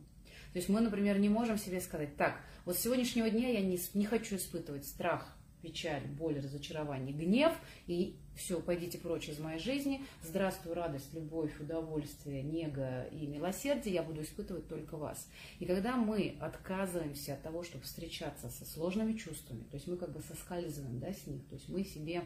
То 0.53 0.59
есть 0.59 0.69
мы, 0.69 0.81
например, 0.81 1.19
не 1.19 1.31
можем 1.31 1.57
себе 1.57 1.81
сказать, 1.81 2.17
так, 2.17 2.41
вот 2.67 2.77
с 2.77 2.81
сегодняшнего 2.81 3.31
дня 3.31 3.49
я 3.49 3.63
не, 3.63 3.79
не 3.95 4.05
хочу 4.05 4.37
испытывать 4.37 4.85
страх, 4.85 5.35
печаль, 5.63 6.07
боль, 6.07 6.39
разочарование, 6.39 7.15
гнев, 7.15 7.53
и 7.87 8.17
все, 8.35 8.61
пойдите 8.61 8.99
прочь 8.99 9.29
из 9.29 9.39
моей 9.39 9.59
жизни. 9.59 10.05
Здравствуй, 10.23 10.75
радость, 10.75 11.15
любовь, 11.15 11.59
удовольствие, 11.61 12.43
нега 12.43 13.05
и 13.05 13.27
милосердие, 13.27 13.95
я 13.95 14.03
буду 14.03 14.23
испытывать 14.23 14.69
только 14.69 14.97
вас. 14.97 15.29
И 15.61 15.65
когда 15.65 15.97
мы 15.97 16.37
отказываемся 16.41 17.35
от 17.35 17.43
того, 17.43 17.63
чтобы 17.63 17.85
встречаться 17.85 18.49
со 18.51 18.65
сложными 18.65 19.15
чувствами, 19.15 19.63
то 19.65 19.77
есть 19.77 19.87
мы 19.87 19.97
как 19.97 20.13
бы 20.13 20.21
соскальзываем 20.21 20.99
да, 20.99 21.13
с 21.13 21.27
них, 21.27 21.47
то 21.47 21.55
есть 21.55 21.69
мы 21.69 21.85
себе 21.85 22.25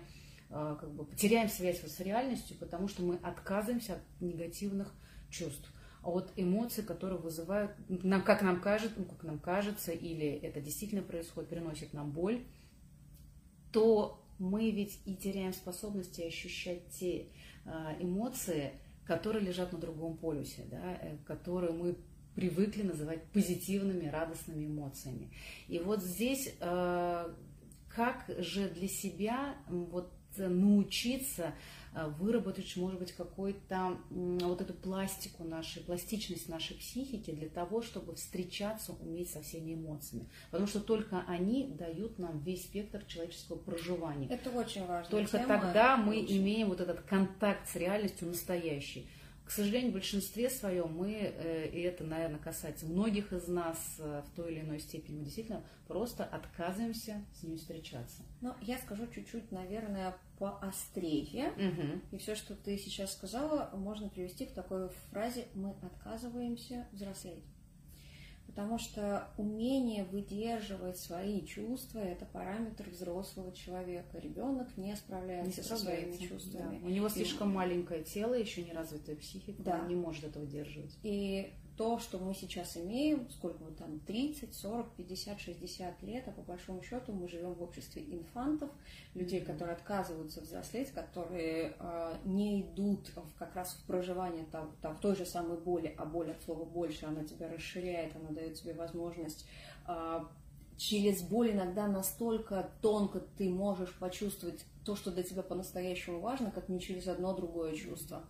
э, 0.48 0.76
как 0.80 0.90
бы 0.90 1.06
теряем 1.16 1.48
связь 1.48 1.82
вот 1.82 1.90
с 1.90 2.00
реальностью, 2.00 2.56
потому 2.58 2.88
что 2.88 3.02
мы 3.02 3.16
отказываемся 3.16 3.94
от 3.94 4.20
негативных 4.20 4.92
чувств. 5.30 5.70
А 6.02 6.10
вот 6.10 6.32
эмоции, 6.36 6.82
которые 6.82 7.18
вызывают, 7.18 7.72
нам, 7.88 8.22
как, 8.22 8.40
нам 8.40 8.60
кажется, 8.60 8.94
ну, 8.96 9.06
как 9.06 9.24
нам 9.24 9.40
кажется, 9.40 9.90
или 9.90 10.28
это 10.28 10.60
действительно 10.60 11.02
происходит, 11.02 11.50
приносит 11.50 11.92
нам 11.92 12.12
боль, 12.12 12.44
то 13.76 14.24
мы 14.38 14.70
ведь 14.70 14.98
и 15.04 15.14
теряем 15.14 15.52
способности 15.52 16.22
ощущать 16.22 16.88
те 16.98 17.26
а, 17.66 17.94
эмоции, 18.00 18.72
которые 19.04 19.44
лежат 19.44 19.70
на 19.74 19.78
другом 19.78 20.16
полюсе, 20.16 20.64
да, 20.70 20.98
э, 21.02 21.18
которые 21.26 21.74
мы 21.74 21.98
привыкли 22.34 22.84
называть 22.84 23.22
позитивными, 23.32 24.08
радостными 24.08 24.64
эмоциями. 24.64 25.30
И 25.68 25.78
вот 25.78 26.02
здесь 26.02 26.54
э, 26.58 27.34
как 27.90 28.24
же 28.38 28.70
для 28.70 28.88
себя 28.88 29.56
вот 29.68 30.10
научиться 30.38 31.54
э, 31.94 32.06
выработать, 32.18 32.76
может 32.76 32.98
быть, 32.98 33.12
какой-то 33.12 33.98
м, 34.10 34.38
вот 34.38 34.60
эту 34.60 34.74
пластику 34.74 35.44
нашей, 35.44 35.82
пластичность 35.82 36.48
нашей 36.48 36.76
психики 36.76 37.30
для 37.30 37.48
того, 37.48 37.82
чтобы 37.82 38.14
встречаться, 38.14 38.92
уметь 39.00 39.30
со 39.30 39.42
всеми 39.42 39.74
эмоциями. 39.74 40.28
Потому 40.50 40.68
что 40.68 40.80
только 40.80 41.24
они 41.26 41.68
дают 41.78 42.18
нам 42.18 42.38
весь 42.40 42.64
спектр 42.64 43.04
человеческого 43.06 43.56
проживания. 43.56 44.28
Это 44.28 44.50
очень 44.50 44.86
важно. 44.86 45.10
Только 45.10 45.38
тогда 45.38 45.96
мы 45.96 46.20
имеем 46.20 46.68
вот 46.68 46.80
этот 46.80 47.00
контакт 47.02 47.68
с 47.68 47.76
реальностью 47.76 48.28
настоящий. 48.28 49.08
К 49.46 49.50
сожалению, 49.52 49.90
в 49.92 49.94
большинстве 49.94 50.50
своем 50.50 50.92
мы, 50.92 51.12
э, 51.12 51.68
и 51.68 51.80
это, 51.82 52.02
наверное, 52.02 52.40
касается 52.40 52.84
многих 52.86 53.32
из 53.32 53.46
нас 53.46 53.78
э, 54.00 54.22
в 54.26 54.34
той 54.34 54.52
или 54.52 54.60
иной 54.62 54.80
степени, 54.80 55.18
мы 55.18 55.24
действительно 55.24 55.62
просто 55.86 56.24
отказываемся 56.24 57.24
с 57.32 57.44
ними 57.44 57.56
встречаться. 57.56 58.22
Но 58.40 58.56
я 58.60 58.76
скажу 58.78 59.06
чуть-чуть, 59.06 59.52
наверное, 59.52 60.16
поострее. 60.40 61.52
Мгм. 61.56 62.02
И 62.10 62.18
все, 62.18 62.34
что 62.34 62.56
ты 62.56 62.76
сейчас 62.76 63.12
сказала, 63.12 63.70
можно 63.74 64.08
привести 64.08 64.46
к 64.46 64.52
такой 64.52 64.88
фразе 65.10 65.46
«мы 65.54 65.76
отказываемся 65.80 66.88
взрослеть». 66.92 67.44
Потому 68.46 68.78
что 68.78 69.28
умение 69.36 70.04
выдерживать 70.04 70.98
свои 70.98 71.44
чувства– 71.44 71.98
это 72.00 72.24
параметр 72.26 72.88
взрослого 72.88 73.52
человека. 73.52 74.18
Ребенок 74.18 74.76
не 74.76 74.94
справляется, 74.96 75.60
Не 75.60 75.66
со 75.66 75.76
своими 75.76 76.12
справляется, 76.12 76.28
чувствами. 76.28 76.78
да. 76.80 76.86
У 76.86 76.88
него 76.90 77.08
слишком 77.08 77.52
маленькое 77.52 78.02
тело, 78.04 78.34
еще 78.34 78.62
не 78.62 78.72
развитая 78.72 79.16
психика, 79.16 79.62
Да. 79.62 79.80
он 79.80 79.88
не 79.88 79.96
может 79.96 80.24
это 80.24 80.38
выдерживать. 80.38 80.96
И 81.02 81.52
то, 81.76 81.98
что 81.98 82.18
мы 82.18 82.34
сейчас 82.34 82.76
имеем, 82.76 83.28
сколько 83.30 83.62
мы 83.62 83.72
там, 83.72 84.00
30, 84.00 84.54
40, 84.54 84.94
50, 84.94 85.40
60 85.40 86.02
лет, 86.02 86.24
а 86.26 86.30
по 86.32 86.42
большому 86.42 86.82
счету 86.82 87.12
мы 87.12 87.28
живем 87.28 87.54
в 87.54 87.62
обществе 87.62 88.02
инфантов, 88.02 88.70
людей, 89.14 89.40
которые 89.40 89.76
отказываются 89.76 90.40
взрослеть, 90.40 90.90
которые 90.90 91.76
э, 91.78 92.14
не 92.24 92.62
идут 92.62 93.08
в, 93.14 93.38
как 93.38 93.54
раз 93.54 93.74
в 93.74 93.86
проживание 93.86 94.44
там, 94.50 94.74
там, 94.80 94.96
той 94.98 95.16
же 95.16 95.26
самой 95.26 95.58
боли, 95.58 95.94
а 95.98 96.06
боль 96.06 96.30
от 96.30 96.42
слова 96.42 96.64
больше, 96.64 97.06
она 97.06 97.24
тебя 97.24 97.48
расширяет, 97.48 98.16
она 98.16 98.30
дает 98.30 98.54
тебе 98.54 98.72
возможность 98.74 99.46
э, 99.86 100.20
через 100.76 101.22
боль 101.22 101.52
иногда 101.52 101.86
настолько 101.86 102.70
тонко 102.82 103.20
ты 103.38 103.48
можешь 103.48 103.92
почувствовать 103.94 104.64
то, 104.84 104.94
что 104.94 105.10
для 105.10 105.22
тебя 105.22 105.42
по-настоящему 105.42 106.20
важно, 106.20 106.50
как 106.50 106.68
не 106.68 106.80
через 106.80 107.08
одно 107.08 107.34
другое 107.34 107.74
чувство. 107.74 108.24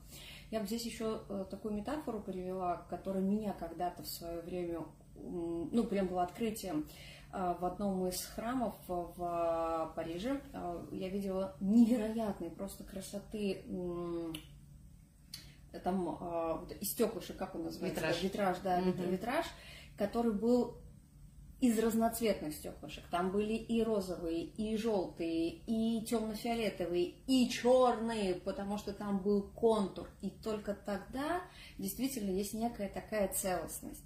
Я 0.50 0.60
бы 0.60 0.66
здесь 0.66 0.84
еще 0.86 1.22
э, 1.28 1.44
такую 1.50 1.74
метафору 1.74 2.20
привела, 2.20 2.86
которая 2.88 3.22
меня 3.22 3.52
когда-то 3.52 4.02
в 4.02 4.06
свое 4.06 4.40
время, 4.42 4.84
ну, 5.16 5.84
прям 5.84 6.06
было 6.06 6.22
открытием 6.22 6.86
э, 7.32 7.54
в 7.58 7.64
одном 7.64 8.06
из 8.06 8.24
храмов 8.24 8.74
в 8.86 9.12
в 9.16 9.92
Париже. 9.96 10.40
Э, 10.52 10.86
Я 10.92 11.08
видела 11.08 11.56
невероятной 11.60 12.50
просто 12.50 12.84
красоты 12.84 13.64
там 15.84 16.16
э, 16.20 16.74
из 16.80 16.92
стеклышек, 16.92 17.36
как 17.36 17.54
он 17.54 17.64
называется? 17.64 18.00
Витраж. 18.00 18.22
Витраж, 18.22 18.58
да, 18.62 18.78
Мгм. 18.80 18.90
это 18.90 19.02
витраж, 19.02 19.46
который 19.98 20.32
был 20.32 20.78
из 21.60 21.78
разноцветных 21.78 22.54
стеклышек. 22.54 23.04
Там 23.10 23.30
были 23.30 23.54
и 23.54 23.82
розовые, 23.82 24.44
и 24.44 24.76
желтые, 24.76 25.60
и 25.66 26.04
темно-фиолетовые, 26.04 27.14
и 27.26 27.48
черные, 27.48 28.34
потому 28.34 28.76
что 28.76 28.92
там 28.92 29.18
был 29.18 29.42
контур. 29.42 30.08
И 30.20 30.30
только 30.30 30.74
тогда 30.74 31.42
действительно 31.78 32.30
есть 32.30 32.52
некая 32.52 32.88
такая 32.88 33.28
целостность. 33.32 34.04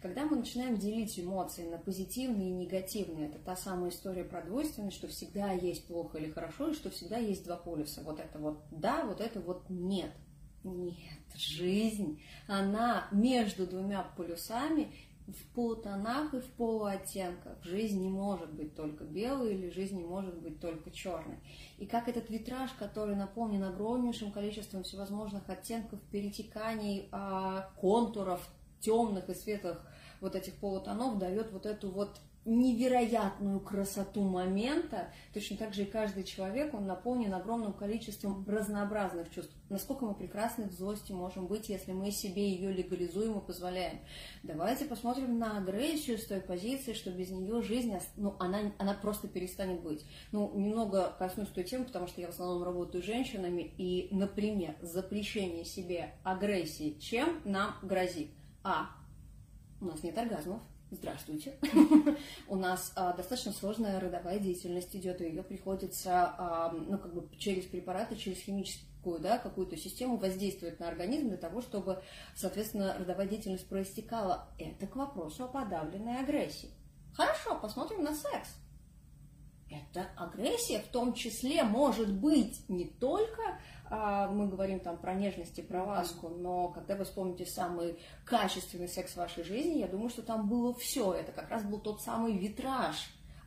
Когда 0.00 0.24
мы 0.24 0.36
начинаем 0.36 0.76
делить 0.76 1.18
эмоции 1.18 1.68
на 1.68 1.78
позитивные 1.78 2.50
и 2.50 2.52
негативные, 2.52 3.28
это 3.28 3.38
та 3.38 3.56
самая 3.56 3.90
история 3.90 4.24
про 4.24 4.42
двойственность, 4.42 4.96
что 4.96 5.08
всегда 5.08 5.52
есть 5.52 5.86
плохо 5.86 6.18
или 6.18 6.30
хорошо, 6.30 6.70
и 6.70 6.74
что 6.74 6.90
всегда 6.90 7.18
есть 7.18 7.44
два 7.44 7.56
полюса. 7.56 8.02
Вот 8.02 8.20
это 8.20 8.38
вот 8.38 8.60
да, 8.70 9.04
вот 9.04 9.20
это 9.20 9.40
вот 9.40 9.68
нет. 9.68 10.12
Нет, 10.64 10.96
жизнь, 11.36 12.20
она 12.48 13.06
между 13.12 13.66
двумя 13.66 14.02
полюсами 14.02 14.92
в 15.26 15.54
полутонах 15.54 16.34
и 16.34 16.40
в 16.40 16.46
полуоттенках. 16.52 17.62
Жизнь 17.62 18.00
не 18.00 18.08
может 18.08 18.52
быть 18.52 18.74
только 18.74 19.04
белой 19.04 19.54
или 19.54 19.70
жизнь 19.70 19.96
не 19.96 20.04
может 20.04 20.40
быть 20.40 20.60
только 20.60 20.90
черной. 20.90 21.38
И 21.78 21.86
как 21.86 22.08
этот 22.08 22.30
витраж, 22.30 22.70
который 22.78 23.16
наполнен 23.16 23.64
огромнейшим 23.64 24.30
количеством 24.30 24.84
всевозможных 24.84 25.48
оттенков, 25.48 26.00
перетеканий, 26.12 27.08
а, 27.10 27.70
контуров, 27.76 28.48
темных 28.80 29.28
и 29.28 29.34
светлых 29.34 29.84
вот 30.20 30.36
этих 30.36 30.54
полутонов, 30.54 31.18
дает 31.18 31.50
вот 31.50 31.66
эту 31.66 31.90
вот 31.90 32.20
невероятную 32.46 33.60
красоту 33.60 34.22
момента, 34.22 35.08
точно 35.34 35.56
так 35.56 35.74
же 35.74 35.82
и 35.82 35.86
каждый 35.86 36.24
человек, 36.24 36.72
он 36.74 36.86
наполнен 36.86 37.34
огромным 37.34 37.72
количеством 37.72 38.44
разнообразных 38.48 39.30
чувств. 39.30 39.52
Насколько 39.68 40.06
мы 40.06 40.14
прекрасны 40.14 40.68
в 40.68 40.72
злости 40.72 41.12
можем 41.12 41.46
быть, 41.46 41.68
если 41.68 41.92
мы 41.92 42.10
себе 42.10 42.48
ее 42.48 42.72
легализуем 42.72 43.38
и 43.38 43.44
позволяем. 43.44 43.98
Давайте 44.42 44.84
посмотрим 44.84 45.38
на 45.38 45.58
агрессию 45.58 46.18
с 46.18 46.26
той 46.26 46.40
позиции, 46.40 46.92
что 46.92 47.10
без 47.10 47.30
нее 47.30 47.60
жизнь, 47.62 47.92
ну, 48.16 48.36
она, 48.38 48.72
она 48.78 48.94
просто 48.94 49.28
перестанет 49.28 49.82
быть. 49.82 50.04
Ну, 50.32 50.52
немного 50.54 51.14
коснусь 51.18 51.48
той 51.48 51.64
темы, 51.64 51.84
потому 51.84 52.06
что 52.06 52.20
я 52.20 52.28
в 52.28 52.30
основном 52.30 52.62
работаю 52.62 53.02
с 53.02 53.06
женщинами, 53.06 53.62
и, 53.76 54.08
например, 54.12 54.76
запрещение 54.80 55.64
себе 55.64 56.14
агрессии 56.22 56.96
чем 57.00 57.40
нам 57.44 57.76
грозит? 57.82 58.30
А. 58.62 58.90
У 59.80 59.86
нас 59.86 60.02
нет 60.02 60.16
оргазмов. 60.16 60.60
Здравствуйте. 60.90 61.58
У 62.48 62.54
нас 62.54 62.92
а, 62.94 63.12
достаточно 63.12 63.52
сложная 63.52 63.98
родовая 63.98 64.38
деятельность 64.38 64.94
идет, 64.94 65.20
и 65.20 65.24
ее 65.24 65.42
приходится, 65.42 66.34
а, 66.38 66.70
ну, 66.70 66.96
как 66.98 67.12
бы 67.12 67.28
через 67.38 67.64
препараты, 67.64 68.14
через 68.14 68.38
химическую, 68.38 69.18
да, 69.18 69.38
какую-то 69.38 69.76
систему 69.76 70.16
воздействовать 70.16 70.78
на 70.78 70.86
организм 70.86 71.28
для 71.28 71.38
того, 71.38 71.60
чтобы, 71.60 72.02
соответственно, 72.36 72.96
родовая 72.98 73.26
деятельность 73.26 73.68
проистекала. 73.68 74.48
Это 74.58 74.86
к 74.86 74.94
вопросу 74.94 75.44
о 75.44 75.48
подавленной 75.48 76.20
агрессии. 76.20 76.70
Хорошо, 77.14 77.58
посмотрим 77.58 78.04
на 78.04 78.14
секс. 78.14 78.54
Это 79.68 80.08
агрессия 80.16 80.80
в 80.80 80.86
том 80.86 81.12
числе 81.14 81.64
может 81.64 82.12
быть 82.12 82.68
не 82.68 82.84
только 82.84 83.58
а, 83.88 84.28
мы 84.28 84.48
говорим 84.48 84.80
там 84.80 84.96
про 84.96 85.14
нежность 85.14 85.58
и 85.58 85.62
про 85.62 85.84
ласку, 85.84 86.28
но 86.28 86.68
когда 86.68 86.96
вы 86.96 87.04
вспомните 87.04 87.46
самый 87.46 87.98
качественный 88.24 88.88
секс 88.88 89.12
в 89.12 89.16
вашей 89.16 89.44
жизни, 89.44 89.78
я 89.78 89.86
думаю, 89.86 90.08
что 90.08 90.22
там 90.22 90.48
было 90.48 90.74
все. 90.74 91.12
Это 91.12 91.32
как 91.32 91.50
раз 91.50 91.62
был 91.62 91.78
тот 91.78 92.02
самый 92.02 92.36
витраж, 92.36 92.96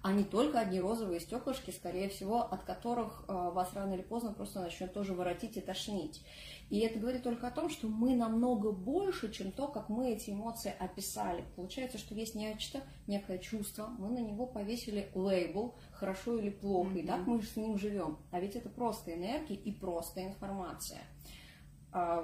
а 0.01 0.13
не 0.13 0.23
только 0.23 0.59
одни 0.59 0.79
розовые 0.79 1.19
стеклышки, 1.19 1.71
скорее 1.71 2.07
всего, 2.09 2.41
от 2.41 2.63
которых 2.63 3.25
а, 3.27 3.51
вас 3.51 3.73
рано 3.73 3.93
или 3.93 4.01
поздно 4.01 4.31
просто 4.31 4.61
начнет 4.61 4.93
тоже 4.93 5.13
воротить 5.13 5.57
и 5.57 5.61
тошнить. 5.61 6.23
И 6.69 6.79
это 6.79 6.99
говорит 6.99 7.23
только 7.23 7.47
о 7.47 7.51
том, 7.51 7.69
что 7.69 7.87
мы 7.87 8.15
намного 8.15 8.71
больше, 8.71 9.31
чем 9.31 9.51
то, 9.51 9.67
как 9.67 9.89
мы 9.89 10.11
эти 10.11 10.29
эмоции 10.29 10.73
описали. 10.79 11.43
Получается, 11.55 11.97
что 11.97 12.15
есть 12.15 12.35
нечто, 12.35 12.81
некое 13.07 13.39
чувство, 13.39 13.87
мы 13.87 14.09
на 14.09 14.19
него 14.19 14.45
повесили 14.45 15.09
лейбл, 15.15 15.75
хорошо 15.91 16.37
или 16.37 16.49
плохо, 16.49 16.91
mm-hmm. 16.91 17.01
и 17.01 17.07
так 17.07 17.27
мы 17.27 17.41
с 17.41 17.55
ним 17.55 17.77
живем. 17.77 18.19
А 18.31 18.39
ведь 18.39 18.55
это 18.55 18.69
просто 18.69 19.13
энергия 19.13 19.55
и 19.55 19.71
просто 19.71 20.23
информация. 20.23 21.01
А 21.91 22.23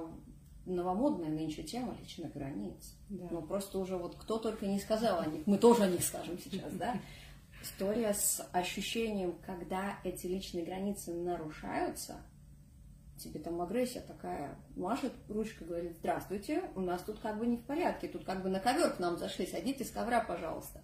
новомодная 0.65 1.29
нынче 1.29 1.63
тема 1.63 1.95
личных 1.99 2.33
границ. 2.33 2.95
Да. 3.09 3.27
Ну, 3.31 3.41
просто 3.41 3.79
уже 3.79 3.97
вот 3.97 4.15
кто 4.15 4.37
только 4.37 4.65
не 4.65 4.79
сказал 4.79 5.19
о 5.19 5.25
них, 5.25 5.45
мы 5.45 5.57
тоже 5.57 5.83
о 5.83 5.87
них 5.87 6.03
скажем 6.03 6.39
сейчас, 6.39 6.73
да? 6.73 6.99
История 7.65 8.13
с 8.13 8.47
ощущением, 8.53 9.35
когда 9.45 9.99
эти 10.03 10.27
личные 10.27 10.63
границы 10.63 11.13
нарушаются– 11.13 12.21
тебе 13.17 13.39
там 13.39 13.61
агрессия 13.61 14.01
такая 14.01 14.55
машет 14.75 15.13
ручкой, 15.29 15.65
говорит, 15.67 15.95
здравствуйте, 15.97 16.69
у 16.75 16.81
нас 16.81 17.01
тут 17.01 17.19
как 17.19 17.39
бы 17.39 17.47
не 17.47 17.57
в 17.57 17.63
порядке, 17.63 18.07
тут 18.07 18.25
как 18.25 18.43
бы 18.43 18.49
на 18.49 18.59
ковер 18.59 18.91
к 18.91 18.99
нам 18.99 19.17
зашли, 19.17 19.45
садитесь 19.45 19.89
с 19.89 19.91
ковра, 19.91 20.23
пожалуйста. 20.23 20.81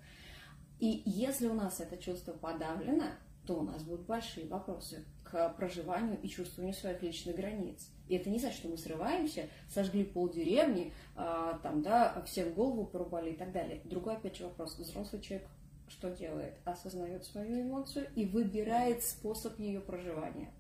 И 0.80 1.04
если 1.06 1.48
у 1.48 1.54
нас 1.54 1.80
это 1.80 1.98
чувство 1.98 2.34
подавлено, 2.34 3.12
то 3.46 3.60
у 3.60 3.64
нас 3.64 3.84
будут 3.84 4.06
большие 4.06 4.48
вопросы 4.48 5.06
к 5.24 5.50
проживанию 5.50 6.20
и 6.22 6.28
чувствованию 6.28 6.74
своих 6.74 7.02
личных 7.02 7.36
границ. 7.36 7.90
И 8.08 8.16
это 8.16 8.30
не 8.30 8.40
значит, 8.40 8.60
что 8.60 8.70
мы 8.70 8.78
срываемся, 8.78 9.50
сожгли 9.70 10.04
полдеревни, 10.04 10.94
а, 11.16 11.60
там, 11.60 11.82
да, 11.82 12.22
всем 12.26 12.54
голову 12.54 12.86
порубали 12.86 13.32
и 13.32 13.36
так 13.36 13.52
далее. 13.52 13.82
Другой, 13.86 14.16
опять 14.16 14.38
же, 14.38 14.46
вопрос. 14.46 14.78
Взрослый 14.78 15.22
человек 15.22 15.48
что 15.92 16.10
делает? 16.10 16.54
Осознает 16.66 17.26
свою 17.26 17.62
эмоцию 17.62 18.08
и 18.16 18.26
выбирает 18.26 19.04
способ 19.04 19.60
ее 19.60 19.82
проживания. 19.82 20.52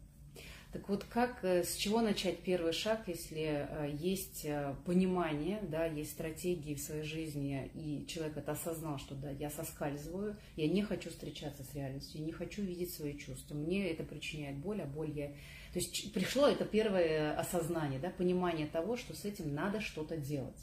Так 0.72 0.88
вот, 0.88 1.04
как, 1.04 1.44
э, 1.44 1.64
с 1.66 1.76
чего 1.76 2.00
начать 2.00 2.40
первый 2.40 2.72
шаг, 2.72 3.04
если 3.08 3.68
э, 3.70 3.92
есть 4.00 4.46
э, 4.46 4.74
понимание, 4.86 5.60
да, 5.64 5.86
есть 5.86 6.12
стратегии 6.12 6.76
в 6.76 6.80
своей 6.80 7.04
жизни, 7.04 7.70
и 7.74 8.06
человек 8.08 8.38
это 8.38 8.54
осознал, 8.54 8.98
что 8.98 9.16
да, 9.16 9.32
я 9.32 9.50
соскальзываю, 9.50 10.38
я 10.56 10.70
не 10.70 10.82
хочу 10.82 11.10
встречаться 11.10 11.66
с 11.66 11.74
реальностью, 11.76 12.22
я 12.22 12.26
не 12.26 12.32
хочу 12.32 12.62
видеть 12.62 12.94
свои 12.94 13.18
чувства, 13.18 13.56
мне 13.56 13.90
это 13.90 14.04
причиняет 14.04 14.58
боль, 14.58 14.82
а 14.82 14.86
боль 14.86 15.12
я... 15.12 15.28
То 15.74 15.80
есть 15.80 16.14
пришло 16.14 16.48
это 16.48 16.64
первое 16.64 17.38
осознание, 17.38 18.00
да, 18.00 18.10
понимание 18.10 18.68
того, 18.68 18.96
что 18.96 19.14
с 19.14 19.26
этим 19.26 19.54
надо 19.54 19.82
что-то 19.82 20.16
делать. 20.16 20.58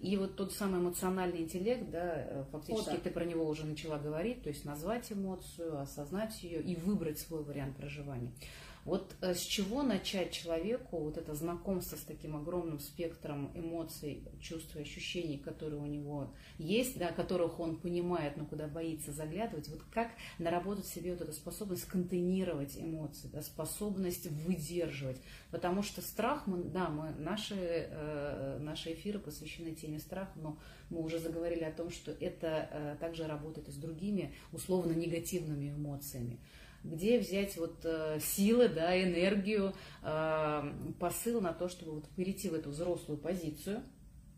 И 0.00 0.16
вот 0.16 0.34
тот 0.34 0.52
самый 0.52 0.80
эмоциональный 0.80 1.42
интеллект, 1.42 1.90
да, 1.90 2.46
фактически 2.50 2.88
О, 2.88 2.92
да. 2.92 2.98
ты 2.98 3.10
про 3.10 3.24
него 3.24 3.46
уже 3.46 3.66
начала 3.66 3.98
говорить, 3.98 4.42
то 4.42 4.48
есть 4.48 4.64
назвать 4.64 5.12
эмоцию, 5.12 5.78
осознать 5.78 6.42
ее 6.42 6.62
и 6.62 6.74
выбрать 6.74 7.18
свой 7.18 7.44
вариант 7.44 7.76
проживания. 7.76 8.32
Вот 8.84 9.14
э, 9.20 9.34
с 9.34 9.40
чего 9.40 9.82
начать 9.82 10.32
человеку 10.32 10.98
вот 11.00 11.18
это 11.18 11.34
знакомство 11.34 11.96
с 11.96 12.00
таким 12.00 12.36
огромным 12.36 12.80
спектром 12.80 13.50
эмоций, 13.54 14.26
чувств 14.40 14.74
и 14.76 14.80
ощущений, 14.80 15.36
которые 15.36 15.80
у 15.80 15.86
него 15.86 16.32
есть, 16.58 16.98
да, 16.98 17.12
которых 17.12 17.60
он 17.60 17.76
понимает, 17.76 18.36
но 18.36 18.46
куда 18.46 18.68
боится 18.68 19.12
заглядывать, 19.12 19.68
вот 19.68 19.82
как 19.92 20.10
наработать 20.38 20.86
себе 20.86 21.12
вот 21.12 21.20
эту 21.20 21.32
способность 21.32 21.84
контейнировать 21.84 22.78
эмоции, 22.78 23.28
да, 23.28 23.42
способность 23.42 24.26
выдерживать, 24.26 25.20
потому 25.50 25.82
что 25.82 26.00
страх, 26.00 26.46
мы, 26.46 26.64
да, 26.64 26.88
мы, 26.88 27.10
наши, 27.10 27.54
э, 27.56 28.58
наши 28.60 28.94
эфиры 28.94 29.18
посвящены 29.18 29.74
теме 29.74 29.98
страха, 29.98 30.32
но 30.36 30.58
мы 30.88 31.02
уже 31.02 31.18
заговорили 31.18 31.64
о 31.64 31.72
том, 31.72 31.90
что 31.90 32.12
это 32.12 32.68
э, 32.70 32.96
также 32.98 33.26
работает 33.26 33.68
и 33.68 33.72
с 33.72 33.76
другими 33.76 34.34
условно 34.52 34.92
негативными 34.92 35.70
эмоциями 35.70 36.40
где 36.82 37.18
взять 37.18 37.56
вот 37.56 37.84
э, 37.84 38.18
силы, 38.20 38.68
да, 38.68 39.02
энергию, 39.02 39.74
э, 40.02 40.72
посыл 40.98 41.40
на 41.40 41.52
то, 41.52 41.68
чтобы 41.68 41.92
вот 41.92 42.08
перейти 42.10 42.48
в 42.48 42.54
эту 42.54 42.70
взрослую 42.70 43.18
позицию 43.18 43.82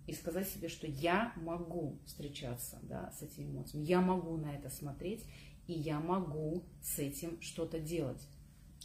и 0.06 0.12
сказать 0.12 0.48
себе, 0.48 0.68
что 0.68 0.86
я 0.86 1.32
могу 1.36 1.98
встречаться 2.06 2.78
да, 2.82 3.12
с 3.12 3.22
этими 3.22 3.50
эмоциями, 3.50 3.84
я 3.84 4.00
могу 4.00 4.36
на 4.36 4.54
это 4.54 4.68
смотреть, 4.68 5.24
и 5.66 5.72
я 5.72 6.00
могу 6.00 6.64
с 6.82 6.98
этим 6.98 7.40
что-то 7.40 7.78
делать. 7.78 8.26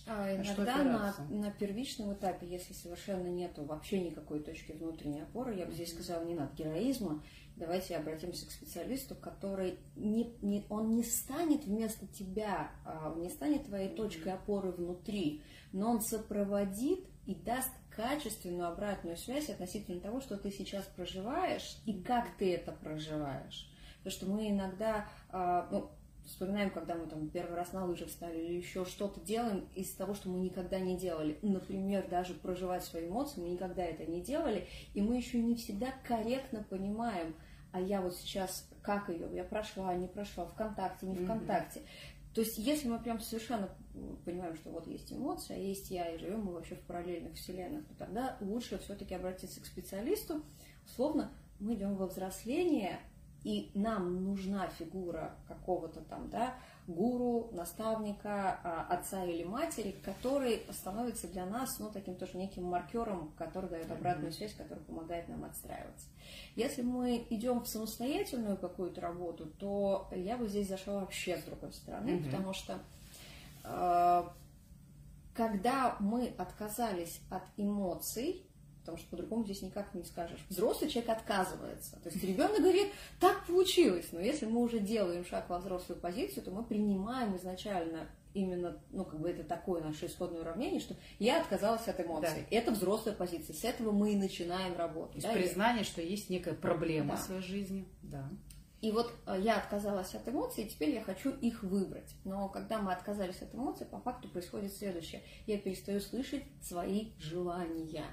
А, 0.06 0.26
а 0.26 0.36
иногда 0.36 0.84
на, 0.84 1.15
на 1.30 1.52
первичном 1.52 2.13
этапе, 2.13 2.48
если 2.48 2.74
совершенно 2.74 3.28
нету 3.28 3.65
вообще 3.65 4.00
никакой 4.00 4.39
точки 4.39 4.72
внутренней 4.72 5.22
опоры, 5.22 5.56
я 5.56 5.65
бы 5.65 5.74
здесь 5.74 5.91
сказала, 5.91 6.24
не 6.24 6.36
надо 6.36 6.56
героизма, 6.56 7.24
давайте 7.58 7.98
обратимся 7.98 8.46
к 8.48 8.52
специалисту, 8.52 9.15
который 9.15 9.80
не, 9.96 10.36
не, 10.41 10.65
он 10.70 10.96
не 10.96 11.04
станет 11.04 11.65
вместо 11.65 12.08
тебя, 12.08 12.72
а, 12.86 13.12
он 13.12 13.22
не 13.22 13.30
станет 13.30 13.65
твоей 13.65 13.89
точкой 13.89 14.34
опоры 14.34 14.72
внутри, 14.72 15.41
но 15.74 15.91
он 15.91 16.02
сопроводит 16.02 17.00
и 17.26 17.36
даст 17.36 17.72
качественную 17.89 18.70
обратную 18.70 19.17
связь 19.17 19.50
относительно 19.50 20.00
того, 20.00 20.22
что 20.22 20.38
ты 20.38 20.52
сейчас 20.52 20.86
проживаешь 20.96 21.78
и 21.86 22.02
как 22.02 22.38
ты 22.38 22.54
это 22.54 22.72
проживаешь. 22.72 23.70
Потому 23.98 24.12
что 24.12 24.26
мы 24.28 24.50
иногда, 24.50 25.10
а, 25.30 25.67
ну, 25.72 25.89
вспоминаем, 26.28 26.70
когда 26.70 26.96
мы 26.96 27.08
там 27.08 27.30
первый 27.30 27.56
раз 27.56 27.74
на 27.74 27.86
лыжи 27.86 28.06
встали 28.06 28.39
или 28.39 28.54
еще 28.58 28.86
что-то 28.86 29.20
делаем 29.22 29.67
из 29.76 29.91
того, 29.93 30.13
что 30.13 30.30
мы 30.30 30.39
никогда 30.39 30.80
не 30.80 30.98
делали. 30.98 31.39
Например, 31.41 32.08
даже 32.08 32.34
проживать 32.34 32.84
свои 32.84 33.08
эмоции, 33.08 33.41
мы 33.41 33.50
никогда 33.50 33.84
это 33.84 34.06
не 34.06 34.22
делали, 34.22 34.67
и 34.93 35.02
мы 35.02 35.17
еще 35.17 35.41
не 35.41 35.56
всегда 35.56 35.93
корректно 36.06 36.63
понимаем, 36.70 37.34
а 37.78 37.80
я 37.80 38.02
вот 38.02 38.16
сейчас 38.16 38.68
как 38.82 39.10
ее, 39.10 39.30
я 39.34 39.44
прошла, 39.44 39.94
не 39.94 40.08
прошла, 40.08 40.46
ВКонтакте, 40.46 41.06
не 41.06 41.16
ВКонтакте. 41.16 41.82
Mm-hmm. 41.82 42.34
То 42.34 42.42
есть, 42.42 42.58
если 42.58 42.88
мы 42.88 43.00
прям 43.00 43.20
совершенно 43.20 43.70
понимаем, 44.26 44.56
что 44.56 44.70
вот 44.70 44.88
есть 44.88 45.12
эмоция, 45.12 45.58
а 45.58 45.60
есть 45.60 45.92
я, 45.92 46.10
и 46.10 46.18
живем 46.18 46.46
мы 46.46 46.54
вообще 46.54 46.76
в 46.76 46.82
параллельных 46.82 47.34
вселенных, 47.36 47.86
то 47.88 47.96
тогда 47.96 48.38
лучше 48.42 48.78
все-таки 48.80 49.13
обратиться 49.13 49.62
к 49.62 49.66
специалисту. 49.66 50.44
Условно, 50.86 51.32
мы 51.60 51.76
идем 51.76 51.96
во 51.96 52.08
взросление, 52.08 53.00
и 53.44 53.72
нам 53.74 54.24
нужна 54.24 54.68
фигура 54.68 55.36
какого-то 55.48 56.02
там, 56.02 56.30
да, 56.30 56.56
гуру, 56.88 57.50
наставника, 57.52 58.60
а, 58.63 58.88
отца 58.89 59.26
или 59.26 59.43
матери, 59.43 59.91
который 60.04 60.62
становится 60.71 61.28
для 61.28 61.45
нас, 61.45 61.80
ну, 61.80 61.91
таким 61.91 62.15
тоже 62.15 62.38
неким 62.38 62.63
маркером, 62.63 63.34
который 63.38 63.69
дает 63.69 63.91
обратную 63.91 64.32
связь, 64.32 64.54
который 64.54 64.84
помогает 64.84 65.28
нам 65.28 65.43
отстраиваться. 65.43 66.08
Если 66.56 66.82
мы 66.82 67.28
идем 67.30 67.62
в 67.62 67.67
самостоятельную 67.67 68.58
какую-то 68.58 69.02
работу, 69.02 69.47
то 69.60 70.10
я 70.15 70.38
бы 70.38 70.47
здесь 70.47 70.69
зашла 70.69 71.02
вообще 71.02 71.38
с 71.38 71.43
другой 71.43 71.73
стороны, 71.73 72.12
mm-hmm. 72.12 72.26
потому 72.26 72.54
что 72.54 72.80
э, 73.65 74.23
когда 75.34 75.97
мы 76.00 76.34
отказались 76.38 77.21
от 77.30 77.43
эмоций, 77.58 78.47
потому 78.88 79.00
что 79.00 79.10
по-другому 79.10 79.43
здесь 79.43 79.62
никак 79.63 79.93
не 79.93 80.04
скажешь. 80.04 80.39
Взрослый 80.47 80.89
человек 80.89 81.10
отказывается. 81.10 82.00
То 82.02 82.10
есть 82.10 82.23
ребенок 82.23 82.62
говорит, 82.62 82.88
так 83.19 83.45
получилось. 83.45 84.08
Но 84.13 84.21
если 84.21 84.45
мы 84.45 84.62
уже 84.62 84.80
делаем 84.80 85.26
шаг 85.26 85.50
во 85.50 85.60
взрослую 85.60 86.00
позицию, 86.00 86.43
то 86.43 86.52
мы 86.52 86.63
принимаем 86.63 87.36
изначально 87.36 88.08
именно, 88.34 88.78
ну, 88.91 89.04
как 89.04 89.19
бы 89.19 89.30
это 89.30 89.43
такое 89.43 89.84
наше 89.84 90.06
исходное 90.06 90.39
уравнение, 90.39 90.80
что 90.80 90.95
я 91.19 91.41
отказалась 91.41 91.86
от 91.89 92.00
эмоций. 92.00 92.45
Да. 92.50 92.58
Это 92.58 92.71
взрослая 92.71 93.13
позиция. 93.13 93.54
С 93.54 93.65
этого 93.65 93.91
мы 93.91 94.13
и 94.13 94.15
начинаем 94.15 94.78
работу. 94.78 95.10
То 95.10 95.15
есть 95.15 95.28
да, 95.28 95.34
признание, 95.34 95.84
и... 95.84 95.86
что 95.86 96.02
есть 96.02 96.30
некая 96.30 96.54
проблема 96.54 97.10
да. 97.10 97.15
в 97.17 97.19
своей 97.19 97.41
жизни. 97.41 97.86
Да. 98.04 98.30
И 98.80 98.91
вот 98.91 99.12
э, 99.26 99.38
я 99.41 99.58
отказалась 99.58 100.15
от 100.15 100.30
эмоций, 100.30 100.63
и 100.63 100.69
теперь 100.69 100.91
я 100.91 101.02
хочу 101.02 101.32
их 101.32 101.63
выбрать. 101.63 102.15
Но 102.23 102.47
когда 102.47 102.80
мы 102.80 102.93
отказались 102.93 103.41
от 103.41 103.54
эмоций, 103.54 103.86
по 103.86 104.00
факту 104.00 104.30
происходит 104.30 104.73
следующее. 104.73 105.23
Я 105.45 105.58
перестаю 105.58 106.00
слышать 106.00 106.43
свои 106.62 107.10
желания. 107.17 108.06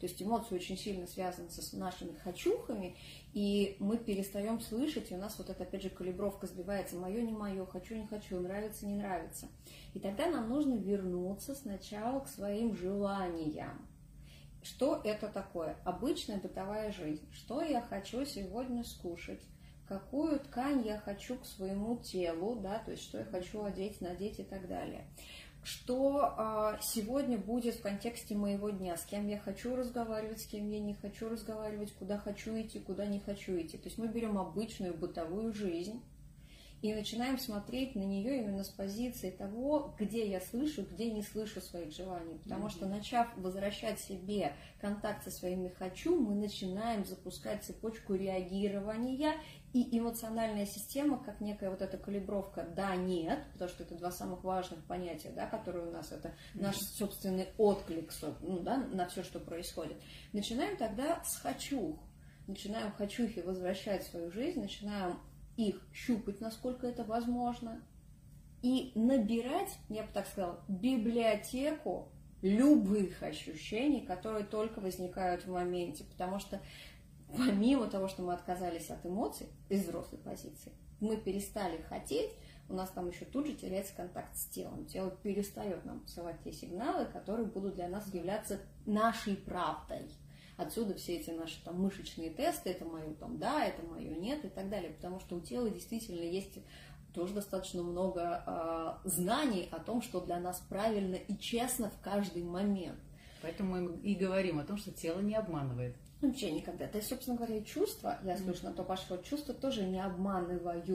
То 0.00 0.06
есть 0.06 0.22
эмоции 0.22 0.54
очень 0.54 0.78
сильно 0.78 1.06
связаны 1.06 1.50
с 1.50 1.72
нашими 1.74 2.16
хочухами, 2.24 2.96
и 3.34 3.76
мы 3.80 3.98
перестаем 3.98 4.58
слышать, 4.58 5.12
и 5.12 5.14
у 5.14 5.18
нас 5.18 5.36
вот 5.36 5.50
эта, 5.50 5.62
опять 5.62 5.82
же, 5.82 5.90
калибровка 5.90 6.46
сбивается, 6.46 6.96
мое, 6.96 7.20
не 7.20 7.32
мое, 7.32 7.66
хочу, 7.66 7.96
не 7.96 8.06
хочу, 8.06 8.40
нравится, 8.40 8.86
не 8.86 8.94
нравится. 8.94 9.48
И 9.92 10.00
тогда 10.00 10.30
нам 10.30 10.48
нужно 10.48 10.76
вернуться 10.76 11.54
сначала 11.54 12.20
к 12.20 12.28
своим 12.28 12.74
желаниям. 12.74 13.86
Что 14.62 15.02
это 15.04 15.28
такое? 15.28 15.76
Обычная 15.84 16.38
бытовая 16.38 16.92
жизнь. 16.92 17.26
Что 17.32 17.62
я 17.62 17.82
хочу 17.82 18.24
сегодня 18.24 18.84
скушать? 18.84 19.42
Какую 19.86 20.38
ткань 20.38 20.86
я 20.86 20.98
хочу 20.98 21.36
к 21.36 21.44
своему 21.44 21.98
телу, 21.98 22.56
да, 22.56 22.78
то 22.78 22.92
есть 22.92 23.02
что 23.02 23.18
я 23.18 23.24
хочу 23.24 23.64
одеть, 23.64 24.00
надеть 24.00 24.38
и 24.38 24.44
так 24.44 24.66
далее 24.68 25.04
что 25.62 26.34
а, 26.36 26.78
сегодня 26.82 27.38
будет 27.38 27.74
в 27.74 27.82
контексте 27.82 28.34
моего 28.34 28.70
дня, 28.70 28.96
с 28.96 29.04
кем 29.04 29.28
я 29.28 29.38
хочу 29.38 29.76
разговаривать, 29.76 30.40
с 30.40 30.46
кем 30.46 30.68
я 30.68 30.80
не 30.80 30.94
хочу 30.94 31.28
разговаривать, 31.28 31.92
куда 31.92 32.18
хочу 32.18 32.58
идти, 32.60 32.78
куда 32.78 33.06
не 33.06 33.20
хочу 33.20 33.58
идти. 33.60 33.76
То 33.76 33.88
есть 33.88 33.98
мы 33.98 34.08
берем 34.08 34.38
обычную 34.38 34.94
бытовую 34.94 35.52
жизнь 35.52 36.02
и 36.82 36.94
начинаем 36.94 37.38
смотреть 37.38 37.94
на 37.94 38.02
нее 38.02 38.38
именно 38.38 38.64
с 38.64 38.70
позиции 38.70 39.30
того, 39.30 39.94
где 39.98 40.26
я 40.26 40.40
слышу, 40.40 40.82
где 40.90 41.10
не 41.10 41.22
слышу 41.22 41.60
своих 41.60 41.92
желаний. 41.92 42.38
Потому 42.42 42.66
mm-hmm. 42.66 42.70
что 42.70 42.86
начав 42.86 43.28
возвращать 43.36 44.00
себе 44.00 44.54
контакт 44.80 45.22
со 45.24 45.30
своими 45.30 45.68
хочу, 45.68 46.18
мы 46.18 46.34
начинаем 46.34 47.04
запускать 47.04 47.64
цепочку 47.64 48.14
реагирования 48.14 49.34
и 49.72 49.96
эмоциональная 49.96 50.66
система, 50.66 51.22
как 51.22 51.40
некая 51.40 51.70
вот 51.70 51.80
эта 51.80 51.96
калибровка 51.96 52.66
«да-нет», 52.74 53.38
потому 53.52 53.68
что 53.70 53.84
это 53.84 53.94
два 53.94 54.10
самых 54.10 54.42
важных 54.42 54.84
понятия, 54.84 55.30
да, 55.30 55.46
которые 55.46 55.86
у 55.86 55.92
нас, 55.92 56.10
это 56.10 56.34
наш 56.54 56.76
собственный 56.76 57.48
отклик 57.56 58.10
ну, 58.40 58.60
да, 58.60 58.78
на 58.78 59.06
все, 59.06 59.22
что 59.22 59.38
происходит. 59.38 59.96
Начинаем 60.32 60.76
тогда 60.76 61.22
с 61.24 61.36
«хочу». 61.36 61.98
Начинаем 62.46 62.90
хочухи 62.92 63.40
возвращать 63.40 64.02
в 64.02 64.10
свою 64.10 64.32
жизнь, 64.32 64.60
начинаем 64.60 65.20
их 65.56 65.80
щупать, 65.92 66.40
насколько 66.40 66.86
это 66.88 67.04
возможно, 67.04 67.80
и 68.62 68.90
набирать, 68.96 69.78
я 69.88 70.02
бы 70.02 70.08
так 70.12 70.26
сказала, 70.26 70.64
библиотеку 70.66 72.10
любых 72.42 73.22
ощущений, 73.22 74.00
которые 74.00 74.44
только 74.44 74.80
возникают 74.80 75.44
в 75.44 75.52
моменте, 75.52 76.04
потому 76.04 76.40
что 76.40 76.60
помимо 77.36 77.86
того, 77.86 78.08
что 78.08 78.22
мы 78.22 78.32
отказались 78.32 78.90
от 78.90 79.04
эмоций 79.04 79.46
из 79.68 79.84
взрослой 79.84 80.18
позиции, 80.18 80.72
мы 81.00 81.16
перестали 81.16 81.82
хотеть, 81.82 82.30
у 82.68 82.74
нас 82.74 82.90
там 82.90 83.08
еще 83.08 83.24
тут 83.24 83.46
же 83.46 83.54
теряется 83.54 83.94
контакт 83.96 84.36
с 84.36 84.44
телом. 84.46 84.86
Тело 84.86 85.10
перестает 85.10 85.84
нам 85.84 86.00
посылать 86.00 86.36
те 86.44 86.52
сигналы, 86.52 87.04
которые 87.06 87.46
будут 87.46 87.74
для 87.74 87.88
нас 87.88 88.12
являться 88.14 88.60
нашей 88.86 89.36
правдой. 89.36 90.08
Отсюда 90.56 90.94
все 90.94 91.16
эти 91.16 91.30
наши 91.30 91.62
там 91.64 91.80
мышечные 91.80 92.30
тесты, 92.30 92.70
это 92.70 92.84
мое 92.84 93.14
там 93.14 93.38
да, 93.38 93.64
это 93.64 93.82
мое 93.82 94.14
нет 94.14 94.44
и 94.44 94.48
так 94.48 94.68
далее, 94.68 94.92
потому 94.92 95.18
что 95.18 95.36
у 95.36 95.40
тела 95.40 95.70
действительно 95.70 96.20
есть 96.20 96.58
тоже 97.14 97.34
достаточно 97.34 97.82
много 97.82 98.44
э, 98.46 99.08
знаний 99.08 99.68
о 99.72 99.80
том, 99.80 100.02
что 100.02 100.20
для 100.20 100.38
нас 100.38 100.60
правильно 100.68 101.16
и 101.16 101.36
честно 101.38 101.90
в 101.90 102.00
каждый 102.02 102.44
момент. 102.44 103.00
Поэтому 103.42 103.80
мы 103.80 103.96
и 104.00 104.14
говорим 104.14 104.58
о 104.58 104.64
том, 104.64 104.76
что 104.76 104.92
тело 104.92 105.20
не 105.20 105.34
обманывает. 105.34 105.96
Ну, 106.20 106.28
вообще 106.28 106.50
никогда. 106.50 106.86
То 106.86 106.98
есть, 106.98 107.08
собственно 107.08 107.36
говоря, 107.36 107.62
чувства, 107.62 108.18
я 108.24 108.36
слышу 108.36 108.64
на 108.64 108.72
то 108.72 108.84
пошло, 108.84 109.16
чувства 109.18 109.54
тоже 109.54 109.84
не 109.84 110.04
обманывают. 110.04 110.86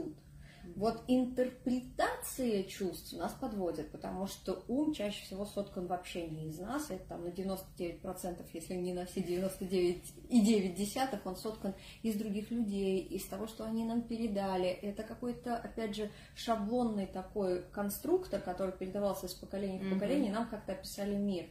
Вот 0.76 1.04
интерпретация 1.08 2.64
чувств 2.64 3.14
нас 3.14 3.34
подводит, 3.34 3.92
потому 3.92 4.28
что 4.28 4.64
ум 4.68 4.94
чаще 4.94 5.24
всего 5.24 5.46
соткан 5.46 5.88
вообще 5.88 6.28
не 6.28 6.50
из 6.50 6.60
нас, 6.60 6.90
это 6.90 7.06
там 7.10 7.24
на 7.24 7.30
99%, 7.30 8.46
если 8.52 8.74
не 8.74 8.94
на 8.94 9.06
все 9.06 9.22
99,9, 9.22 11.20
он 11.24 11.36
соткан 11.36 11.76
из 12.02 12.16
других 12.16 12.50
людей, 12.52 13.00
из 13.00 13.26
того, 13.26 13.48
что 13.48 13.64
они 13.64 13.86
нам 13.86 14.02
передали. 14.02 14.68
Это 14.68 15.04
какой-то, 15.04 15.56
опять 15.56 15.96
же, 15.96 16.10
шаблонный 16.36 17.06
такой 17.06 17.64
конструктор, 17.72 18.42
который 18.42 18.74
передавался 18.74 19.28
из 19.28 19.34
поколения 19.34 19.80
в 19.80 19.94
поколение, 19.94 20.32
mm-hmm. 20.32 20.36
нам 20.36 20.50
как-то 20.50 20.74
описали 20.74 21.16
мир. 21.16 21.46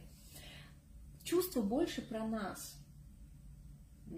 Чувство 1.23 1.61
больше 1.61 2.01
про 2.01 2.25
нас– 2.25 2.75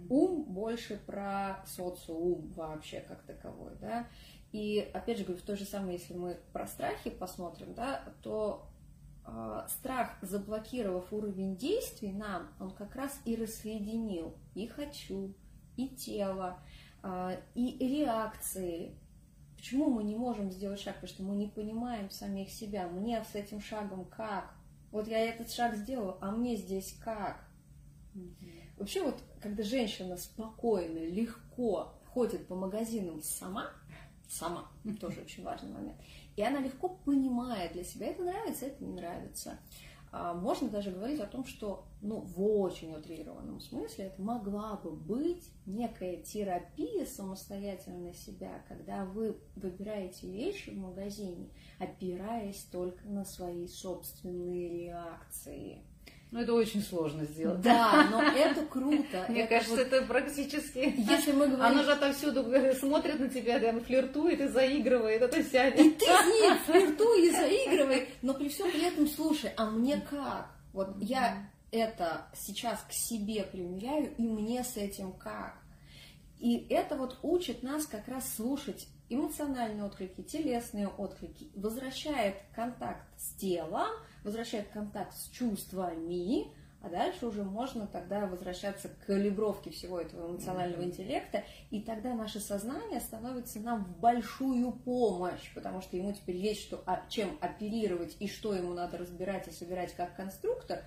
Ум 0.09 0.43
больше 0.43 0.97
про 1.05 1.63
социум 1.65 2.51
вообще 2.53 2.99
как 3.01 3.23
таковой, 3.23 3.75
да. 3.79 4.07
И 4.51 4.89
опять 4.93 5.17
же 5.17 5.23
говорю, 5.23 5.41
в 5.41 5.45
то 5.45 5.55
же 5.55 5.65
самое, 5.65 5.97
если 5.97 6.13
мы 6.13 6.37
про 6.53 6.67
страхи 6.67 7.09
посмотрим, 7.09 7.73
да, 7.73 8.01
то 8.21 8.67
э, 9.25 9.65
страх, 9.67 10.17
заблокировав 10.21 11.11
уровень 11.11 11.57
действий 11.57 12.13
нам, 12.13 12.49
он 12.59 12.71
как 12.71 12.95
раз 12.95 13.19
и 13.25 13.35
рассоединил 13.35 14.35
и 14.55 14.67
хочу, 14.67 15.33
и 15.75 15.89
тело, 15.89 16.59
э, 17.03 17.41
и 17.55 17.77
реакции. 17.79 18.97
Почему 19.57 19.89
мы 19.89 20.03
не 20.03 20.15
можем 20.15 20.51
сделать 20.51 20.79
шаг? 20.79 20.95
Потому 20.95 21.09
что 21.09 21.23
мы 21.23 21.35
не 21.35 21.47
понимаем 21.47 22.09
самих 22.09 22.49
себя. 22.49 22.87
Мне 22.87 23.23
с 23.23 23.35
этим 23.35 23.59
шагом 23.59 24.05
как? 24.05 24.53
Вот 24.91 25.07
я 25.07 25.19
этот 25.19 25.51
шаг 25.51 25.75
сделала, 25.75 26.17
а 26.21 26.31
мне 26.31 26.55
здесь 26.55 26.97
как? 27.03 27.43
Mm-hmm. 28.13 28.66
Вообще 28.77 29.03
вот, 29.03 29.15
когда 29.41 29.63
женщина 29.63 30.17
спокойно, 30.17 30.99
легко 30.99 31.93
ходит 32.13 32.47
по 32.47 32.55
магазинам 32.55 33.21
сама, 33.21 33.71
сама, 34.29 34.69
тоже 34.99 35.21
очень 35.21 35.43
важный 35.43 35.71
момент, 35.71 35.97
и 36.35 36.41
она 36.43 36.59
легко 36.59 36.89
понимает 36.89 37.73
для 37.73 37.83
себя, 37.83 38.07
это 38.07 38.23
нравится, 38.23 38.67
это 38.67 38.83
не 38.83 38.93
нравится. 38.93 39.59
А 40.11 40.33
можно 40.33 40.69
даже 40.69 40.91
говорить 40.91 41.19
о 41.19 41.27
том, 41.27 41.45
что 41.45 41.85
ну, 42.01 42.21
в 42.21 42.41
очень 42.41 42.93
утрированном 42.95 43.59
смысле 43.59 44.05
это 44.05 44.21
могла 44.21 44.77
бы 44.77 44.91
быть 44.91 45.49
некая 45.65 46.17
терапия 46.17 47.05
самостоятельно 47.05 48.13
себя, 48.13 48.63
когда 48.69 49.03
вы 49.03 49.37
выбираете 49.55 50.31
вещи 50.31 50.69
в 50.69 50.77
магазине, 50.77 51.49
опираясь 51.77 52.63
только 52.71 53.05
на 53.07 53.25
свои 53.25 53.67
собственные 53.67 54.85
реакции. 54.85 55.83
Ну, 56.29 56.41
это 56.41 56.53
очень 56.53 56.81
сложно 56.81 57.25
сделать. 57.25 57.61
Да, 57.61 58.07
но 58.11 58.21
это 58.21 58.65
круто. 58.65 59.25
Мне 59.29 59.41
это 59.41 59.55
кажется, 59.55 59.75
вот... 59.75 59.79
это 59.79 60.01
практически... 60.05 60.93
Если 60.97 61.31
мы 61.31 61.47
говорим... 61.47 61.65
Она 61.65 61.83
же 61.83 61.93
отовсюду 61.93 62.45
смотрит 62.79 63.19
на 63.19 63.29
тебя, 63.29 63.59
там, 63.59 63.81
флиртует 63.81 64.41
и 64.41 64.47
заигрывает, 64.47 65.21
это 65.21 65.41
вся... 65.43 65.69
И 65.69 65.89
ты 65.91 66.05
с 66.05 66.25
ней 66.25 66.51
флиртуй 66.65 67.27
и 67.27 67.31
заигрывай, 67.31 68.09
но 68.21 68.33
при 68.33 68.49
всем 68.49 68.69
при 68.71 68.85
этом, 68.85 69.07
слушай, 69.07 69.51
а 69.55 69.69
мне 69.69 70.01
как? 70.09 70.51
Вот 70.73 70.95
я 70.99 71.49
это 71.71 72.27
сейчас 72.35 72.81
к 72.81 72.91
себе 72.91 73.43
примеряю, 73.43 74.13
и 74.17 74.21
мне 74.23 74.63
с 74.63 74.75
этим 74.75 75.13
как? 75.13 75.57
И 76.39 76.67
это 76.69 76.95
вот 76.95 77.17
учит 77.23 77.63
нас 77.63 77.87
как 77.87 78.07
раз 78.07 78.35
слушать 78.35 78.87
эмоциональные 79.09 79.83
отклики, 79.83 80.21
телесные 80.21 80.87
отклики, 80.87 81.49
возвращает 81.55 82.35
контакт 82.55 83.05
с 83.17 83.33
телом, 83.35 83.87
возвращает 84.23 84.67
контакт 84.69 85.13
с 85.15 85.29
чувствами, 85.29 86.47
а 86.81 86.89
дальше 86.89 87.25
уже 87.25 87.43
можно 87.43 87.87
тогда 87.87 88.27
возвращаться 88.27 88.89
к 88.89 89.05
калибровке 89.05 89.71
всего 89.71 89.99
этого 89.99 90.29
эмоционального 90.29 90.83
интеллекта, 90.83 91.43
и 91.71 91.81
тогда 91.81 92.13
наше 92.13 92.39
сознание 92.39 93.01
становится 93.01 93.59
нам 93.59 93.83
в 93.83 93.99
большую 93.99 94.71
помощь, 94.71 95.53
потому 95.55 95.81
что 95.81 95.97
ему 95.97 96.13
теперь 96.13 96.37
есть 96.37 96.61
что, 96.61 96.83
а, 96.85 97.03
чем 97.09 97.37
оперировать 97.41 98.15
и 98.19 98.27
что 98.27 98.53
ему 98.53 98.73
надо 98.73 98.97
разбирать 98.97 99.47
и 99.47 99.51
собирать 99.51 99.93
как 99.95 100.15
конструктор. 100.15 100.83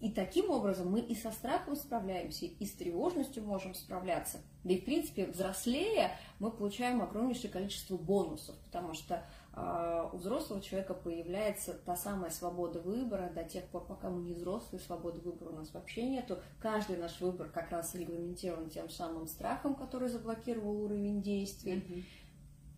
И 0.00 0.10
таким 0.10 0.50
образом 0.50 0.90
мы 0.90 1.00
и 1.00 1.14
со 1.14 1.32
страхом 1.32 1.74
справляемся, 1.74 2.44
и 2.44 2.66
с 2.66 2.72
тревожностью 2.72 3.42
можем 3.42 3.74
справляться. 3.74 4.38
Да 4.62 4.74
и, 4.74 4.80
в 4.80 4.84
принципе, 4.84 5.26
взрослея, 5.26 6.12
мы 6.38 6.50
получаем 6.50 7.00
огромнейшее 7.00 7.50
количество 7.50 7.96
бонусов, 7.96 8.56
потому 8.66 8.92
что 8.92 9.24
а, 9.54 10.10
у 10.12 10.18
взрослого 10.18 10.60
человека 10.60 10.92
появляется 10.92 11.72
та 11.72 11.96
самая 11.96 12.30
свобода 12.30 12.78
выбора 12.80 13.30
до 13.34 13.42
тех 13.42 13.64
пор, 13.68 13.86
пока 13.86 14.10
мы 14.10 14.20
не 14.20 14.34
взрослые, 14.34 14.82
свободы 14.82 15.20
выбора 15.20 15.48
у 15.48 15.56
нас 15.56 15.72
вообще 15.72 16.06
нету. 16.06 16.38
Каждый 16.60 16.98
наш 16.98 17.18
выбор 17.22 17.48
как 17.48 17.70
раз 17.70 17.94
регламентирован 17.94 18.68
тем 18.68 18.90
самым 18.90 19.26
страхом, 19.26 19.74
который 19.74 20.10
заблокировал 20.10 20.82
уровень 20.82 21.22
действий. 21.22 21.72
Mm-hmm. 21.72 22.04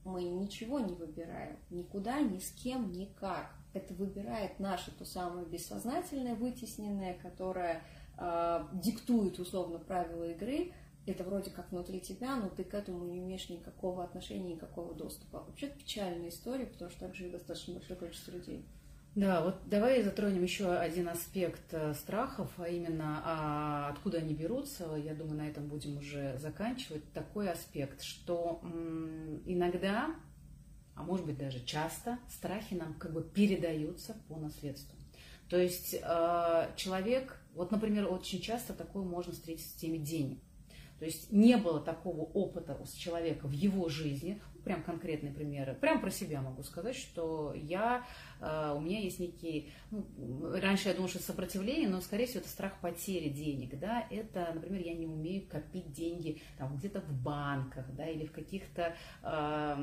Мы 0.05 0.23
ничего 0.23 0.79
не 0.79 0.95
выбираем, 0.95 1.59
никуда, 1.71 2.21
ни 2.21 2.39
с 2.39 2.53
кем, 2.53 2.93
никак. 2.93 3.58
Это 3.75 3.95
выбирает 3.95 4.59
наше 4.59 4.91
то 4.93 5.05
самое 5.05 5.47
бессознательное, 5.47 6.35
вытесненное, 6.35 7.15
которое 7.15 7.83
э, 8.19 8.65
диктует 8.73 9.39
условно 9.39 9.79
правила 9.79 10.31
игры, 10.31 10.73
это 11.11 11.25
вроде 11.25 11.51
как 11.51 11.71
внутри 11.71 12.01
тебя, 12.01 12.37
но 12.37 12.49
ты 12.51 12.65
к 12.65 12.75
этому 12.75 13.05
не 13.05 13.19
имеешь 13.19 13.49
никакого 13.49 14.05
отношения, 14.05 14.55
никакого 14.55 14.95
доступа. 14.95 15.45
Вообще 15.47 15.69
печальная 15.69 16.29
история, 16.29 16.67
потому 16.67 16.91
что 16.91 17.01
так 17.01 17.15
живет 17.15 17.33
достаточно 17.33 17.75
большое 17.75 17.99
количество 17.99 18.33
людей. 18.33 18.67
Да, 19.15 19.43
вот 19.43 19.57
давай 19.67 20.03
затронем 20.03 20.43
еще 20.43 20.71
один 20.71 21.09
аспект 21.09 21.73
э, 21.73 21.95
страхов, 21.95 22.53
а 22.59 22.69
именно 22.69 23.23
а 23.25 23.89
откуда 23.89 24.19
они 24.19 24.35
берутся. 24.35 24.95
Я 24.97 25.15
думаю, 25.15 25.39
на 25.39 25.49
этом 25.49 25.67
будем 25.67 25.97
уже 25.97 26.37
заканчивать. 26.39 27.11
Такой 27.13 27.51
аспект, 27.51 28.03
что 28.03 28.61
м, 28.63 29.43
иногда, 29.47 30.15
а 30.99 31.05
может 31.05 31.25
быть 31.25 31.39
даже 31.39 31.65
часто, 31.65 32.19
страхи 32.29 32.75
нам 32.75 32.95
как 32.95 33.13
бы 33.13 33.23
передаются 33.23 34.17
по 34.27 34.37
наследству. 34.37 34.99
То 35.49 35.57
есть 35.57 35.95
э, 35.95 36.71
человек, 36.77 37.41
вот, 37.55 37.71
например, 37.71 38.13
очень 38.13 38.41
часто 38.41 38.75
такое 38.75 39.05
можно 39.05 39.33
встретить 39.33 39.73
в 39.73 39.77
теме 39.77 39.99
денег. 39.99 40.41
То 40.99 41.05
есть 41.05 41.31
не 41.31 41.57
было 41.57 41.81
такого 41.81 42.23
опыта 42.23 42.77
у 42.83 42.87
человека 42.99 43.47
в 43.47 43.53
его 43.53 43.89
жизни, 43.89 44.43
прям 44.65 44.83
конкретные 44.83 45.33
примеры, 45.33 45.75
прям 45.75 46.01
про 46.01 46.11
себя 46.11 46.41
могу 46.43 46.63
сказать, 46.63 46.97
что 46.97 47.55
я, 47.55 48.05
э, 48.41 48.75
у 48.77 48.81
меня 48.81 49.01
есть 49.01 49.19
некий, 49.19 49.71
ну, 49.91 50.05
раньше 50.61 50.89
я 50.89 50.95
думала, 50.95 51.09
что 51.09 51.23
сопротивление, 51.23 51.89
но, 51.89 52.01
скорее 52.01 52.27
всего, 52.27 52.41
это 52.41 52.49
страх 52.49 52.81
потери 52.81 53.29
денег, 53.29 53.79
да, 53.79 54.07
это, 54.11 54.51
например, 54.55 54.83
я 54.83 54.95
не 54.95 55.07
умею 55.07 55.49
копить 55.49 55.93
деньги 55.93 56.41
там 56.59 56.77
где-то 56.77 57.01
в 57.01 57.13
банках, 57.13 57.87
да, 57.95 58.07
или 58.07 58.27
в 58.27 58.33
каких-то, 58.33 58.95
э, 59.23 59.75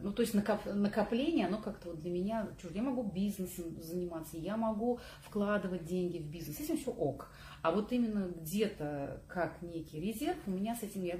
ну, 0.00 0.12
то 0.12 0.22
есть 0.22 0.34
накоп, 0.34 0.64
накопление, 0.66 1.46
оно 1.46 1.58
как-то 1.58 1.90
вот 1.90 2.00
для 2.00 2.10
меня, 2.10 2.48
чуждо. 2.60 2.76
я 2.76 2.82
могу 2.82 3.02
бизнесом 3.02 3.80
заниматься, 3.80 4.36
я 4.36 4.56
могу 4.56 5.00
вкладывать 5.22 5.84
деньги 5.84 6.18
в 6.18 6.30
бизнес, 6.30 6.56
с 6.56 6.60
этим 6.60 6.76
все 6.76 6.90
ок, 6.90 7.30
а 7.62 7.72
вот 7.72 7.92
именно 7.92 8.28
где-то 8.28 9.22
как 9.28 9.60
некий 9.60 10.00
резерв, 10.00 10.38
у 10.46 10.50
меня 10.50 10.74
с 10.74 10.82
этим, 10.82 11.02
я 11.02 11.18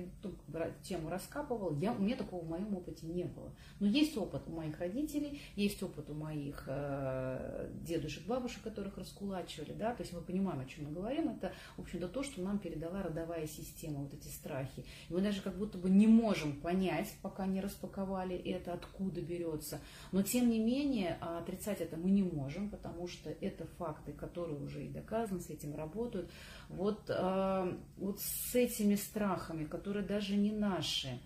тему 0.83 1.11
раскапывала, 1.11 1.79
я, 1.79 1.92
у 1.92 1.98
меня 1.98 2.16
такого 2.30 2.44
в 2.44 2.48
моем 2.48 2.76
опыте 2.76 3.06
не 3.06 3.24
было. 3.24 3.52
Но 3.80 3.86
есть 3.86 4.16
опыт 4.16 4.42
у 4.46 4.52
моих 4.52 4.78
родителей, 4.78 5.40
есть 5.56 5.82
опыт 5.82 6.10
у 6.10 6.14
моих 6.14 6.64
э, 6.66 7.70
дедушек, 7.82 8.24
бабушек, 8.26 8.62
которых 8.62 8.98
раскулачивали, 8.98 9.72
да, 9.72 9.94
то 9.94 10.02
есть 10.02 10.12
мы 10.12 10.20
понимаем, 10.20 10.60
о 10.60 10.64
чем 10.64 10.86
мы 10.86 10.92
говорим, 10.92 11.30
это, 11.30 11.52
в 11.76 11.80
общем-то, 11.80 12.08
то, 12.08 12.22
что 12.22 12.42
нам 12.42 12.58
передала 12.58 13.02
родовая 13.02 13.46
система, 13.46 14.00
вот 14.00 14.14
эти 14.14 14.28
страхи. 14.28 14.84
И 15.08 15.12
мы 15.12 15.20
даже 15.20 15.42
как 15.42 15.56
будто 15.56 15.78
бы 15.78 15.90
не 15.90 16.06
можем 16.06 16.60
понять, 16.60 17.12
пока 17.22 17.46
не 17.46 17.60
распаковали 17.60 18.36
это, 18.36 18.72
откуда 18.72 19.20
берется. 19.20 19.80
Но, 20.12 20.22
тем 20.22 20.50
не 20.50 20.58
менее, 20.58 21.14
отрицать 21.20 21.80
это 21.80 21.96
мы 21.96 22.10
не 22.10 22.22
можем, 22.22 22.70
потому 22.70 23.08
что 23.08 23.30
это 23.30 23.66
факты, 23.78 24.12
которые 24.12 24.58
уже 24.58 24.84
и 24.84 24.88
доказаны, 24.88 25.40
с 25.40 25.50
этим 25.50 25.74
работают. 25.74 26.30
Вот, 26.68 27.00
э, 27.08 27.74
вот 27.96 28.20
с 28.20 28.54
этими 28.54 28.94
страхами, 28.94 29.64
которые 29.64 30.06
даже 30.06 30.36
не 30.36 30.52
наши, 30.52 31.20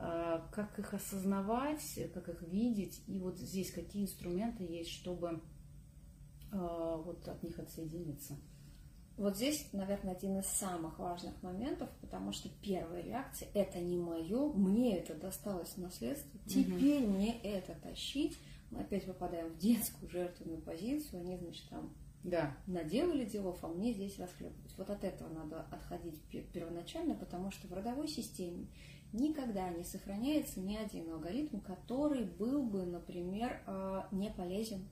как 0.00 0.78
их 0.78 0.94
осознавать, 0.94 1.98
как 2.14 2.28
их 2.28 2.42
видеть, 2.42 3.02
и 3.06 3.18
вот 3.18 3.38
здесь 3.38 3.70
какие 3.70 4.04
инструменты 4.04 4.64
есть, 4.64 4.90
чтобы 4.90 5.42
э, 6.52 7.02
вот 7.04 7.28
от 7.28 7.42
них 7.42 7.58
отсоединиться. 7.58 8.38
Вот 9.18 9.36
здесь, 9.36 9.68
наверное, 9.74 10.14
один 10.14 10.38
из 10.38 10.46
самых 10.46 10.98
важных 10.98 11.42
моментов, 11.42 11.90
потому 12.00 12.32
что 12.32 12.48
первая 12.62 13.02
реакция– 13.02 13.50
это 13.54 13.78
не 13.78 13.98
мое, 13.98 14.50
мне 14.54 14.96
это 14.96 15.14
досталось 15.14 15.74
в 15.74 15.78
наследство, 15.78 16.40
теперь 16.46 17.04
угу. 17.04 17.12
мне 17.12 17.38
это 17.42 17.74
тащить. 17.74 18.38
Мы 18.70 18.80
опять 18.80 19.04
попадаем 19.04 19.52
в 19.52 19.58
детскую 19.58 20.08
жертвенную 20.08 20.62
позицию, 20.62 21.20
они, 21.20 21.36
значит, 21.36 21.68
там 21.68 21.94
да. 22.22 22.56
наделали 22.66 23.26
делов, 23.26 23.58
а 23.62 23.68
мне 23.68 23.92
здесь 23.92 24.18
расхлебывать. 24.18 24.74
Вот 24.78 24.88
от 24.88 25.04
этого 25.04 25.28
надо 25.28 25.62
отходить 25.70 26.22
первоначально, 26.52 27.14
потому 27.14 27.50
что 27.50 27.68
в 27.68 27.72
родовой 27.74 28.08
системе 28.08 28.68
никогда 29.12 29.68
не 29.70 29.84
сохраняется 29.84 30.60
ни 30.60 30.76
один 30.76 31.10
алгоритм, 31.10 31.60
который 31.60 32.24
был 32.24 32.62
бы, 32.62 32.84
например, 32.84 33.62
а, 33.66 34.08
не 34.10 34.30
полезен. 34.30 34.88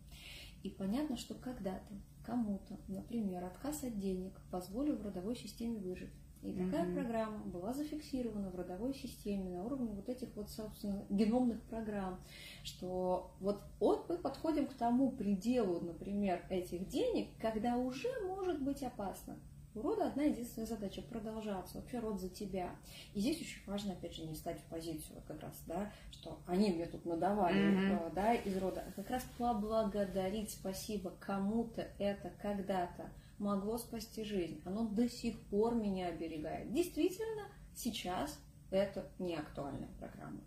И 0.62 0.70
понятно, 0.70 1.16
что 1.16 1.35
когда-то 1.35 1.94
кому-то, 2.24 2.76
например, 2.88 3.44
отказ 3.44 3.85
от 3.85 3.98
денег 3.98 4.33
позволил 4.50 4.96
в 4.96 5.02
родовой 5.02 5.37
системе 5.37 5.78
выжить. 5.78 6.12
И 6.42 6.52
такая 6.52 6.87
mm-hmm. 6.87 6.94
программа 6.94 7.38
была 7.46 7.72
зафиксирована 7.72 8.50
в 8.50 8.54
родовой 8.54 8.94
системе 8.94 9.50
на 9.50 9.64
уровне 9.64 9.92
вот 9.92 10.09
этих 10.09 10.37
вот, 10.37 10.48
собственно, 10.50 11.04
геномных 11.09 11.61
программ, 11.62 12.20
что 12.62 13.33
вот, 13.40 13.61
вот 13.81 14.09
мы 14.09 14.18
подходим 14.18 14.66
к 14.68 14.74
тому 14.74 15.11
пределу, 15.11 15.81
например, 15.81 16.44
этих 16.48 16.87
денег, 16.87 17.31
когда 17.40 17.76
уже 17.76 18.09
может 18.26 18.62
быть 18.62 18.85
опасно. 18.85 19.37
У 19.79 19.83
рода 19.83 20.09
одна 20.09 20.25
единственная 20.25 20.67
задача– 20.67 21.03
продолжаться, 21.09 21.79
вообще 21.79 22.01
род 22.01 22.21
за 22.21 22.29
тебя. 22.29 22.75
И 23.14 23.21
здесь 23.21 23.41
очень 23.41 23.64
важно, 23.64 23.93
опять 23.93 24.14
же, 24.14 24.27
не 24.27 24.35
стать 24.35 24.61
в 24.61 24.64
позицию 24.64 25.23
как 25.29 25.41
раз, 25.41 25.62
да, 25.67 25.93
что 26.11 26.41
они 26.47 26.71
мне 26.71 26.87
тут 26.87 27.05
надавали, 27.05 27.57
mm-hmm. 27.57 28.12
да, 28.12 28.35
из 28.35 28.57
рода, 28.57 28.85
а 28.88 28.93
как 28.93 29.09
раз 29.09 29.25
поблагодарить, 29.38 30.51
спасибо, 30.51 31.12
кому-то 31.21 31.87
это 31.99 32.33
когда-то 32.43 33.09
могло 33.38 33.79
спасти 33.79 34.25
жизнь. 34.25 34.61
Оно 34.64 34.88
до 34.88 35.09
сих 35.09 35.38
пор 35.47 35.77
меня 35.77 36.09
оберегает. 36.09 36.73
Действительно, 36.73 37.47
сейчас 37.77 38.37
это 38.73 39.09
не 39.21 39.37
актуальная 39.37 39.91
программа. 40.01 40.41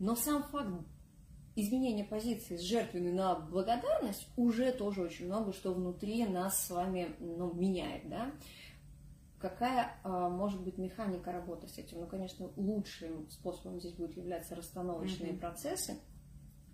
Но 0.00 0.16
сам 0.16 0.42
факт 0.42 0.68
изменения 1.56 2.04
позиции 2.04 2.56
с 2.56 2.60
жертвенной 2.60 3.12
на 3.12 3.34
благодарность 3.34 4.28
уже 4.36 4.70
тоже 4.72 5.02
очень 5.02 5.26
много 5.26 5.52
что 5.52 5.72
внутри 5.72 6.24
нас 6.26 6.66
с 6.66 6.70
вами 6.70 7.16
ну, 7.18 7.52
меняет. 7.54 8.08
Да? 8.08 8.30
Какая 9.38 9.98
э, 10.04 10.08
может 10.08 10.62
быть 10.62 10.78
механика 10.78 11.32
работы 11.32 11.66
с 11.66 11.78
этим? 11.78 12.00
Ну, 12.00 12.06
конечно, 12.06 12.50
лучшим 12.56 13.28
способом 13.30 13.80
здесь 13.80 13.94
будут 13.94 14.16
являться 14.16 14.54
расстановочные 14.54 15.32
mm-hmm. 15.32 15.40
процессы. 15.40 15.98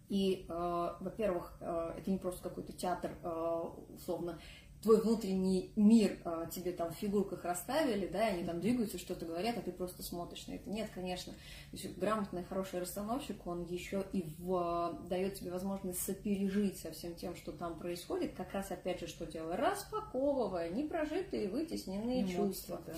И, 0.08 0.46
э, 0.46 0.52
во-первых, 1.00 1.56
э, 1.60 1.94
это 1.98 2.10
не 2.10 2.18
просто 2.18 2.42
какой-то 2.42 2.72
театр, 2.72 3.16
э, 3.22 3.62
условно, 3.94 4.38
твой 4.82 5.00
внутренний 5.00 5.72
мир 5.76 6.18
а, 6.24 6.46
тебе 6.46 6.72
там 6.72 6.92
в 6.92 6.96
фигурках 6.96 7.44
расставили, 7.44 8.06
да, 8.06 8.28
и 8.28 8.34
они 8.34 8.44
там 8.44 8.60
двигаются, 8.60 8.98
что-то 8.98 9.24
говорят, 9.24 9.56
а 9.56 9.60
ты 9.60 9.70
просто 9.70 10.02
смотришь 10.02 10.46
на 10.48 10.54
это. 10.54 10.68
Нет, 10.68 10.90
конечно. 10.92 11.32
То 11.32 11.76
есть 11.76 11.96
грамотный, 11.96 12.44
хороший 12.44 12.80
расстановщик, 12.80 13.46
он 13.46 13.64
еще 13.64 14.04
и 14.12 14.24
в, 14.38 14.98
дает 15.08 15.34
тебе 15.34 15.52
возможность 15.52 16.02
сопережить 16.02 16.78
со 16.78 16.90
всем 16.90 17.14
тем, 17.14 17.36
что 17.36 17.52
там 17.52 17.78
происходит, 17.78 18.34
как 18.34 18.52
раз 18.52 18.70
опять 18.72 19.00
же, 19.00 19.06
что 19.06 19.24
делая, 19.24 19.56
распаковывая 19.56 20.70
непрожитые, 20.70 21.48
вытесненные 21.48 22.22
Эмоции, 22.22 22.36
чувства. 22.36 22.82
Да. 22.84 22.92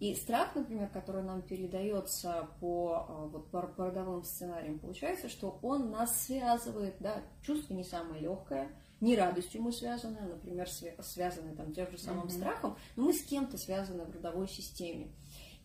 И 0.00 0.14
страх, 0.16 0.54
например, 0.56 0.88
который 0.88 1.22
нам 1.22 1.42
передается 1.42 2.48
по, 2.60 3.06
а, 3.08 3.26
вот, 3.26 3.48
по, 3.50 3.62
по 3.62 3.86
родовым 3.86 4.24
сценариям, 4.24 4.78
получается, 4.80 5.28
что 5.28 5.58
он 5.62 5.90
нас 5.90 6.24
связывает, 6.24 6.96
да, 6.98 7.22
чувство 7.42 7.74
не 7.74 7.84
самое 7.84 8.22
легкое, 8.22 8.70
не 9.00 9.16
радостью 9.16 9.62
мы 9.62 9.72
связаны, 9.72 10.18
а, 10.20 10.26
например, 10.26 10.68
связаны 10.68 11.54
там 11.54 11.72
тем 11.72 11.90
же 11.90 11.98
самым 11.98 12.26
mm-hmm. 12.26 12.36
страхом, 12.36 12.76
но 12.96 13.04
мы 13.04 13.12
с 13.12 13.22
кем-то 13.22 13.56
связаны 13.56 14.04
в 14.04 14.10
родовой 14.10 14.48
системе. 14.48 15.08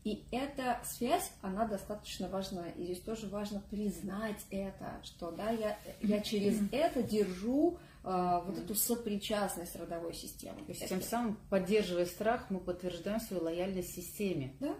И 0.04 0.26
эта 0.32 0.82
связь, 0.84 1.32
она 1.42 1.66
достаточно 1.66 2.28
важна. 2.28 2.68
И 2.70 2.84
здесь 2.84 3.00
тоже 3.00 3.28
важно 3.28 3.64
признать 3.72 4.46
это, 4.50 5.00
что 5.04 5.32
да, 5.32 5.52
я, 5.52 5.78
я 6.02 6.20
через 6.20 6.60
это 6.74 7.02
держу 7.02 7.78
э, 8.04 8.42
вот 8.46 8.58
эту 8.58 8.76
сопричастность 8.76 9.76
родовой 9.78 10.14
системы. 10.14 10.60
То 10.66 10.74
есть 10.74 10.90
тем 10.90 11.02
самым, 11.02 11.40
поддерживая 11.50 12.06
страх, 12.06 12.48
мы 12.50 12.60
подтверждаем 12.60 13.22
свою 13.22 13.44
лояльность 13.44 13.96
системе. 13.96 14.54
Да. 14.60 14.76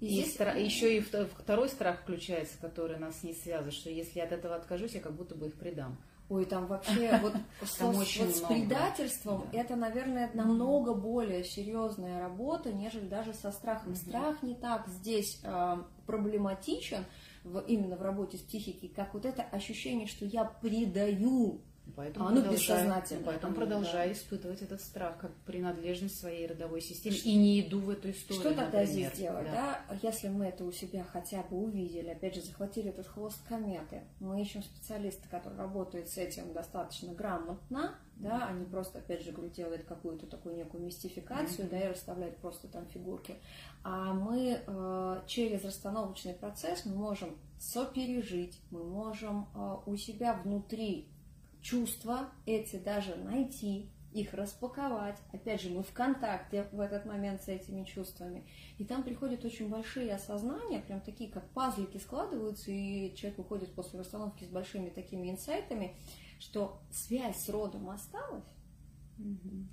И, 0.00 0.06
и 0.06 0.22
здесь... 0.22 0.34
стра... 0.34 0.54
еще 0.54 0.96
и 0.96 1.00
второй 1.00 1.68
страх 1.68 2.02
включается, 2.02 2.58
который 2.60 2.98
нас 2.98 3.22
не 3.22 3.34
связывает, 3.34 3.74
что 3.74 3.90
если 3.90 4.18
я 4.18 4.24
от 4.24 4.32
этого 4.32 4.56
откажусь, 4.56 4.92
я 4.92 5.00
как 5.00 5.14
будто 5.14 5.36
бы 5.36 5.46
их 5.46 5.54
предам. 5.54 5.98
Ой, 6.28 6.44
там 6.44 6.66
вообще 6.66 7.18
вот, 7.22 7.32
там 7.78 7.94
с, 7.94 7.96
вот 7.96 8.06
с 8.06 8.40
предательством 8.40 9.44
да. 9.50 9.60
это, 9.60 9.76
наверное, 9.76 10.30
намного 10.34 10.92
более 10.94 11.42
серьезная 11.42 12.20
работа, 12.20 12.72
нежели 12.72 13.06
даже 13.06 13.32
со 13.32 13.50
страхом. 13.50 13.92
Угу. 13.92 13.96
Страх 13.96 14.42
не 14.42 14.54
так 14.54 14.86
здесь 14.88 15.40
э, 15.42 15.76
проблематичен 16.06 17.04
в, 17.44 17.60
именно 17.60 17.96
в 17.96 18.02
работе 18.02 18.36
с 18.36 18.40
психикой, 18.40 18.90
как 18.90 19.14
вот 19.14 19.24
это 19.24 19.42
ощущение, 19.42 20.06
что 20.06 20.26
я 20.26 20.44
предаю 20.44 21.62
Поэтому 21.96 22.26
а, 22.26 22.30
ну, 22.30 22.50
бессознательно. 22.50 23.22
Поэтому 23.24 23.54
да. 23.54 24.12
испытывать 24.12 24.62
этот 24.62 24.80
страх, 24.80 25.18
как 25.18 25.32
принадлежность 25.44 26.18
своей 26.18 26.46
родовой 26.46 26.80
системе, 26.80 27.16
и 27.16 27.34
не 27.36 27.60
иду 27.60 27.80
в 27.80 27.90
эту 27.90 28.10
историю. 28.10 28.40
Что 28.40 28.50
тогда 28.50 28.80
например. 28.80 28.86
здесь 28.86 29.12
делать, 29.12 29.46
да. 29.46 29.84
да? 29.88 29.98
Если 30.02 30.28
мы 30.28 30.46
это 30.46 30.64
у 30.64 30.72
себя 30.72 31.04
хотя 31.04 31.42
бы 31.42 31.56
увидели, 31.56 32.08
опять 32.08 32.34
же, 32.34 32.42
захватили 32.42 32.90
этот 32.90 33.06
хвост 33.06 33.40
кометы, 33.48 34.02
мы 34.20 34.40
ищем 34.40 34.62
специалиста, 34.62 35.28
который 35.28 35.58
работает 35.58 36.08
с 36.08 36.18
этим 36.18 36.52
достаточно 36.52 37.12
грамотно, 37.14 37.98
да, 38.16 38.48
они 38.48 38.64
просто, 38.64 38.98
опять 38.98 39.24
же, 39.24 39.30
говорю, 39.30 39.52
делают 39.52 39.84
какую-то 39.84 40.26
такую 40.26 40.56
некую 40.56 40.84
мистификацию, 40.84 41.66
mm-hmm. 41.66 41.70
да, 41.70 41.80
и 41.80 41.88
расставляют 41.88 42.36
просто 42.38 42.66
там 42.66 42.86
фигурки. 42.86 43.36
А 43.84 44.12
мы 44.12 44.60
э, 44.66 45.22
через 45.26 45.64
расстановочный 45.64 46.34
процесс 46.34 46.84
мы 46.84 46.96
можем 46.96 47.38
сопережить, 47.58 48.60
мы 48.70 48.82
можем 48.82 49.48
э, 49.54 49.76
у 49.86 49.96
себя 49.96 50.34
внутри 50.34 51.08
чувства 51.62 52.30
эти 52.46 52.76
даже 52.76 53.16
найти, 53.16 53.90
их 54.12 54.34
распаковать. 54.34 55.18
Опять 55.32 55.62
же, 55.62 55.70
мы 55.70 55.82
в 55.82 55.92
контакте 55.92 56.68
в 56.72 56.80
этот 56.80 57.04
момент 57.04 57.42
с 57.42 57.48
этими 57.48 57.84
чувствами. 57.84 58.46
И 58.78 58.84
там 58.84 59.02
приходят 59.02 59.44
очень 59.44 59.68
большие 59.68 60.14
осознания, 60.14 60.80
прям 60.80 61.00
такие, 61.00 61.30
как 61.30 61.48
пазлики 61.50 61.98
складываются, 61.98 62.70
и 62.70 63.14
человек 63.14 63.38
выходит 63.38 63.74
после 63.74 63.98
расстановки 63.98 64.44
с 64.44 64.48
большими 64.48 64.90
такими 64.90 65.30
инсайтами, 65.30 65.96
что 66.40 66.80
связь 66.90 67.44
с 67.44 67.48
родом 67.48 67.90
осталась, 67.90 68.44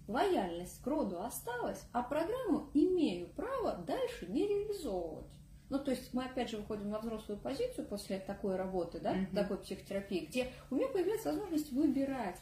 лояльность 0.07 0.81
к 0.81 0.87
роду 0.87 1.21
осталась, 1.21 1.83
а 1.91 2.03
программу 2.03 2.69
имею 2.73 3.29
право 3.29 3.77
дальше 3.77 4.25
не 4.27 4.47
реализовывать. 4.47 5.31
Ну, 5.75 5.83
то 5.83 5.91
есть 5.91 6.13
мы 6.13 6.23
опять 6.23 6.49
же 6.49 6.57
выходим 6.57 6.89
на 6.89 6.99
взрослую 6.99 7.37
позицию 7.37 7.85
после 7.87 8.19
такой 8.19 8.55
работы, 8.55 9.01
да, 9.01 9.13
mm 9.13 9.35
такой 9.35 9.57
психотерапии, 9.57 10.25
где 10.25 10.49
у 10.71 10.75
меня 10.75 10.87
появляется 10.87 11.33
возможность 11.33 11.69
выбирать. 11.73 12.39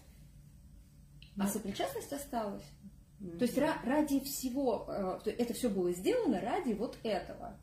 А 1.39 1.47
сопричастность 1.47 2.13
осталась. 2.13 2.63
mm 3.19 3.39
То 3.39 3.45
есть 3.45 3.57
ради 3.57 4.19
всего, 4.19 4.85
э, 4.87 5.31
это 5.31 5.55
все 5.55 5.71
было 5.71 5.91
сделано 5.93 6.41
ради 6.41 6.73
вот 6.73 6.99
этого. 7.01 7.57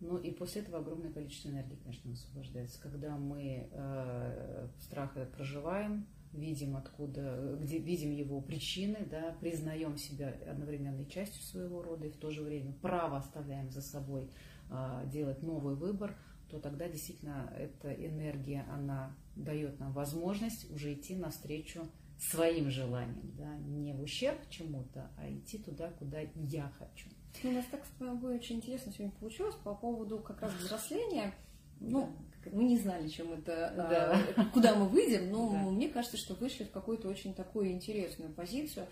Ну 0.00 0.16
и 0.18 0.32
после 0.32 0.62
этого 0.62 0.78
огромное 0.78 1.12
количество 1.12 1.50
энергии, 1.50 1.76
конечно, 1.76 2.12
освобождается. 2.12 2.80
Когда 2.80 3.16
мы 3.16 3.68
э, 3.70 4.68
страх 4.80 5.16
проживаем, 5.36 6.08
видим 6.34 6.76
откуда, 6.76 7.56
где 7.60 7.78
видим 7.78 8.10
его 8.10 8.40
причины, 8.40 9.06
да, 9.10 9.36
признаем 9.40 9.96
себя 9.96 10.34
одновременной 10.48 11.06
частью 11.06 11.42
своего 11.42 11.82
рода 11.82 12.06
и 12.06 12.10
в 12.10 12.16
то 12.16 12.30
же 12.30 12.42
время 12.42 12.72
право 12.82 13.18
оставляем 13.18 13.70
за 13.70 13.80
собой 13.80 14.30
э, 14.70 15.02
делать 15.06 15.42
новый 15.42 15.74
выбор, 15.74 16.16
то 16.50 16.60
тогда 16.60 16.88
действительно 16.88 17.52
эта 17.56 17.92
энергия, 17.92 18.66
она 18.72 19.16
дает 19.36 19.80
нам 19.80 19.92
возможность 19.92 20.70
уже 20.70 20.94
идти 20.94 21.16
навстречу 21.16 21.88
своим 22.18 22.70
желаниям, 22.70 23.34
да, 23.36 23.56
не 23.56 23.92
в 23.92 24.02
ущерб 24.02 24.38
чему-то, 24.48 25.10
а 25.16 25.30
идти 25.30 25.58
туда, 25.58 25.90
куда 25.90 26.20
я 26.20 26.72
хочу. 26.78 27.08
У 27.42 27.50
нас 27.50 27.64
так 27.70 27.84
с 27.84 27.98
тобой 27.98 28.36
очень 28.36 28.56
интересно 28.56 28.92
сегодня 28.92 29.16
получилось 29.18 29.56
по 29.64 29.74
поводу 29.74 30.18
как 30.20 30.40
раз 30.40 30.52
взросления. 30.54 31.34
Ну, 31.80 32.10
мы 32.52 32.64
не 32.64 32.78
знали, 32.78 33.08
чем 33.08 33.32
это, 33.32 33.72
да. 33.76 34.20
а, 34.36 34.44
куда 34.46 34.74
мы 34.74 34.88
выйдем, 34.88 35.30
но 35.30 35.50
да. 35.50 35.58
мне 35.70 35.88
кажется, 35.88 36.16
что 36.16 36.34
вышли 36.34 36.64
в 36.64 36.70
какую-то 36.70 37.08
очень 37.08 37.34
такую 37.34 37.70
интересную 37.70 38.32
позицию. 38.32 38.86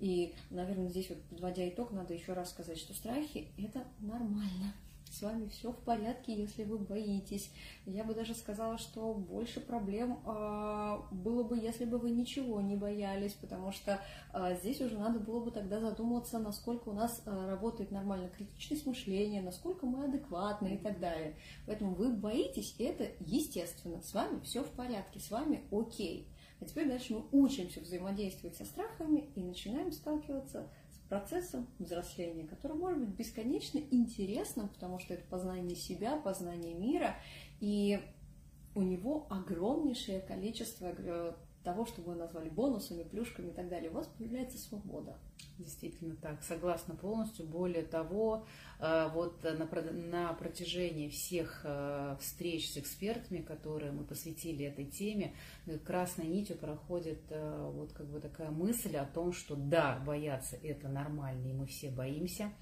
И, 0.00 0.34
наверное, 0.50 0.88
здесь 0.88 1.08
вот, 1.10 1.22
подводя 1.30 1.68
итог, 1.68 1.92
надо 1.92 2.12
еще 2.14 2.32
раз 2.32 2.50
сказать, 2.50 2.78
что 2.78 2.92
страхи– 2.94 3.48
это 3.58 3.84
нормально 4.00 4.74
с 5.12 5.20
вами 5.22 5.46
все 5.48 5.72
в 5.72 5.76
порядке, 5.76 6.34
если 6.34 6.64
вы 6.64 6.78
боитесь. 6.78 7.52
Я 7.84 8.04
бы 8.04 8.14
даже 8.14 8.34
сказала, 8.34 8.78
что 8.78 9.12
больше 9.14 9.60
проблем 9.60 10.20
э, 10.24 10.98
было 11.10 11.42
бы, 11.42 11.58
если 11.58 11.84
бы 11.84 11.98
вы 11.98 12.10
ничего 12.10 12.60
не 12.60 12.76
боялись, 12.76 13.34
потому 13.34 13.72
что 13.72 14.00
э, 14.32 14.56
здесь 14.60 14.80
уже 14.80 14.98
надо 14.98 15.20
было 15.20 15.44
бы 15.44 15.50
тогда 15.50 15.80
задуматься, 15.80 16.38
насколько 16.38 16.88
у 16.88 16.94
нас 16.94 17.22
э, 17.26 17.30
работает 17.50 17.90
нормально 17.90 18.30
критичность 18.30 18.86
мышления, 18.86 19.42
насколько 19.42 19.84
мы 19.84 20.04
адекватны 20.04 20.76
и 20.76 20.78
так 20.78 20.98
далее. 20.98 21.36
Поэтому 21.66 21.94
вы 21.94 22.10
боитесь, 22.10 22.74
и 22.78 22.84
это 22.84 23.08
естественно. 23.20 24.00
С 24.00 24.14
вами 24.14 24.40
все 24.40 24.64
в 24.64 24.70
порядке, 24.70 25.20
с 25.20 25.30
вами 25.30 25.64
окей. 25.70 26.28
А 26.60 26.64
теперь 26.64 26.88
дальше 26.88 27.14
мы 27.14 27.24
учимся 27.32 27.80
взаимодействовать 27.80 28.56
со 28.56 28.64
страхами 28.64 29.30
и 29.34 29.42
начинаем 29.42 29.90
сталкиваться 29.90 30.70
процессом 31.12 31.66
взросления, 31.78 32.44
который 32.44 32.74
может 32.74 32.98
быть 32.98 33.10
бесконечно 33.10 33.78
интересным, 33.90 34.70
потому 34.70 34.98
что 34.98 35.12
это 35.12 35.22
познание 35.28 35.76
себя, 35.76 36.16
познание 36.16 36.72
мира, 36.72 37.16
и 37.60 38.00
у 38.74 38.80
него 38.80 39.26
огромнейшее 39.28 40.20
количество 40.20 40.86
э, 40.96 41.34
того, 41.64 41.84
что 41.84 42.00
мы 42.00 42.14
назвали 42.14 42.48
бонусами, 42.48 43.02
плюшками 43.02 43.50
и 43.50 43.52
так 43.52 43.68
далее, 43.68 43.90
у 43.90 43.92
вас 43.92 44.06
появляется 44.06 44.56
свобода. 44.56 45.18
Действительно 45.62 46.16
так, 46.16 46.42
согласна 46.42 46.96
полностью. 46.96 47.46
Более 47.46 47.84
того, 47.84 48.44
э, 48.80 49.08
вот 49.12 49.42
на, 49.44 49.68
на 49.92 50.32
протяжении 50.32 51.08
всех 51.08 51.60
э, 51.64 52.16
встреч 52.20 52.70
с 52.72 52.78
экспертами, 52.78 53.42
которые 53.42 53.92
мы 53.92 54.04
посвятили 54.04 54.64
этой 54.64 54.86
теме, 54.86 55.34
э, 55.66 55.78
красной 55.78 56.26
нитью 56.26 56.56
проходит 56.56 57.20
вот 57.30 57.92
как 57.92 58.06
бы 58.06 58.20
такая 58.20 58.50
мысль 58.50 58.96
о 58.96 59.04
том, 59.04 59.32
что 59.32 59.54
да, 59.54 60.02
бояться 60.04 60.56
это 60.56 60.88
нормально, 60.88 61.46
и 61.46 61.52
мы 61.52 61.66
все 61.66 61.90
боимся, 61.90 62.52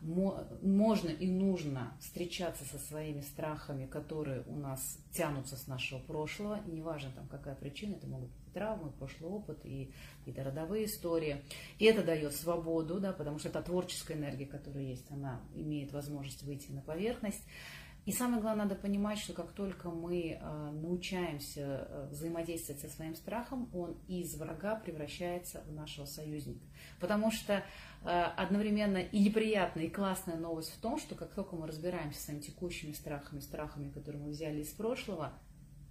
можно 0.00 1.08
и 1.08 1.30
нужно 1.30 1.96
встречаться 2.00 2.64
со 2.64 2.78
своими 2.78 3.20
страхами, 3.20 3.86
которые 3.86 4.42
у 4.46 4.56
нас 4.56 4.98
тянутся 5.12 5.56
с 5.56 5.66
нашего 5.66 6.00
прошлого, 6.00 6.60
неважно 6.66 7.10
там 7.14 7.26
какая 7.28 7.54
причина, 7.54 7.94
это 7.94 8.06
могут 8.06 8.30
быть 8.30 8.45
травмы, 8.56 8.90
прошлый 8.90 9.30
опыт 9.30 9.60
и 9.64 9.92
какие-то 10.20 10.42
родовые 10.44 10.86
истории. 10.86 11.44
И 11.78 11.84
это 11.84 12.02
дает 12.02 12.34
свободу, 12.34 12.98
да, 12.98 13.12
потому 13.12 13.38
что 13.38 13.50
это 13.50 13.62
творческая 13.62 14.14
энергия, 14.14 14.46
которая 14.46 14.84
есть, 14.84 15.10
она 15.10 15.42
имеет 15.54 15.92
возможность 15.92 16.42
выйти 16.42 16.72
на 16.72 16.80
поверхность. 16.80 17.42
И 18.06 18.12
самое 18.12 18.40
главное, 18.40 18.66
надо 18.66 18.76
понимать, 18.76 19.18
что 19.18 19.32
как 19.32 19.50
только 19.50 19.90
мы 19.90 20.38
э, 20.40 20.70
научаемся 20.70 21.60
э, 21.60 22.08
взаимодействовать 22.12 22.80
со 22.80 22.88
своим 22.88 23.16
страхом, 23.16 23.68
он 23.74 23.96
из 24.06 24.36
врага 24.36 24.76
превращается 24.76 25.64
в 25.66 25.72
нашего 25.72 26.06
союзника. 26.06 26.64
Потому 27.00 27.32
что 27.32 27.54
э, 27.54 27.62
одновременно 28.04 28.98
и 28.98 29.18
неприятная, 29.18 29.86
и 29.86 29.90
классная 29.90 30.36
новость 30.36 30.72
в 30.72 30.80
том, 30.80 31.00
что 31.00 31.16
как 31.16 31.34
только 31.34 31.56
мы 31.56 31.66
разбираемся 31.66 32.20
с 32.20 32.24
своими 32.26 32.42
текущими 32.42 32.92
страхами, 32.92 33.40
страхами, 33.40 33.90
которые 33.90 34.22
мы 34.22 34.30
взяли 34.30 34.60
из 34.60 34.68
прошлого, 34.68 35.32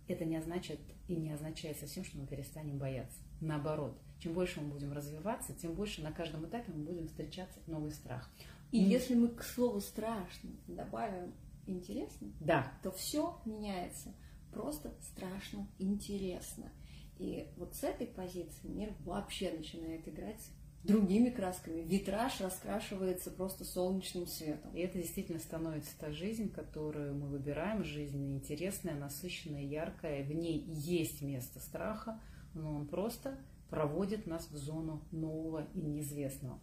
это 0.08 0.26
не 0.26 0.38
означает 0.38 0.80
и 1.08 1.16
не 1.16 1.32
означает 1.32 1.78
совсем, 1.78 2.04
что 2.04 2.18
мы 2.18 2.28
перестанем 2.28 2.78
бояться. 2.78 3.20
Наоборот, 3.42 4.00
чем 4.20 4.34
больше 4.34 4.62
мы 4.62 4.70
будем 4.70 4.94
развиваться, 4.94 5.54
тем 5.54 5.74
больше 5.74 6.02
на 6.02 6.12
каждом 6.12 6.46
этапе 6.46 6.72
мы 6.72 6.84
будем 6.84 7.08
встречаться 7.08 7.60
новый 7.68 7.92
страх. 7.92 8.30
И 8.72 8.84
mm. 8.84 8.88
если 8.88 9.16
мы 9.16 9.30
к 9.30 9.44
слову 9.44 9.82
страшно 9.82 10.52
добавим 10.68 11.34
интересно, 11.68 12.32
да. 12.40 12.72
то 12.84 12.92
все 12.92 13.40
меняется. 13.46 14.14
Просто 14.52 14.94
страшно 15.02 15.68
интересно. 15.80 16.72
И 17.18 17.48
вот 17.58 17.76
с 17.76 17.84
этой 17.84 18.08
позиции 18.08 18.68
мир 18.68 18.94
вообще 19.02 19.52
начинает 19.52 20.08
играть 20.08 20.50
другими 20.86 21.30
красками. 21.30 21.82
Витраж 21.82 22.40
раскрашивается 22.42 23.32
просто 23.32 23.66
солнечным 23.66 24.28
светом. 24.28 24.74
И 24.76 24.80
это 24.80 24.98
действительно 24.98 25.40
становится 25.40 25.98
та 26.00 26.12
жизнь, 26.12 26.52
которую 26.52 27.16
мы 27.16 27.28
выбираем. 27.28 27.84
Жизнь 27.84 28.36
интересная, 28.36 28.96
насыщенная, 28.96 29.64
яркая. 29.64 30.24
В 30.24 30.32
ней 30.32 30.64
есть 30.68 31.22
место 31.22 31.60
страха, 31.60 32.20
но 32.54 32.76
он 32.76 32.88
просто 32.88 33.38
проводит 33.70 34.28
нас 34.28 34.48
в 34.50 34.56
зону 34.56 35.04
нового 35.12 35.68
и 35.74 35.80
неизвестного. 35.80 36.60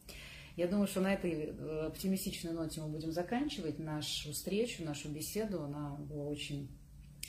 Я 0.56 0.68
думаю, 0.68 0.86
что 0.86 1.00
на 1.00 1.14
этой 1.14 1.32
э, 1.32 1.86
оптимистичной 1.86 2.52
ноте 2.52 2.80
мы 2.82 2.88
будем 2.88 3.10
заканчивать 3.10 3.78
нашу 3.78 4.32
встречу, 4.32 4.84
нашу 4.84 5.08
беседу. 5.08 5.62
Она 5.62 5.96
была 5.96 6.26
очень 6.26 6.68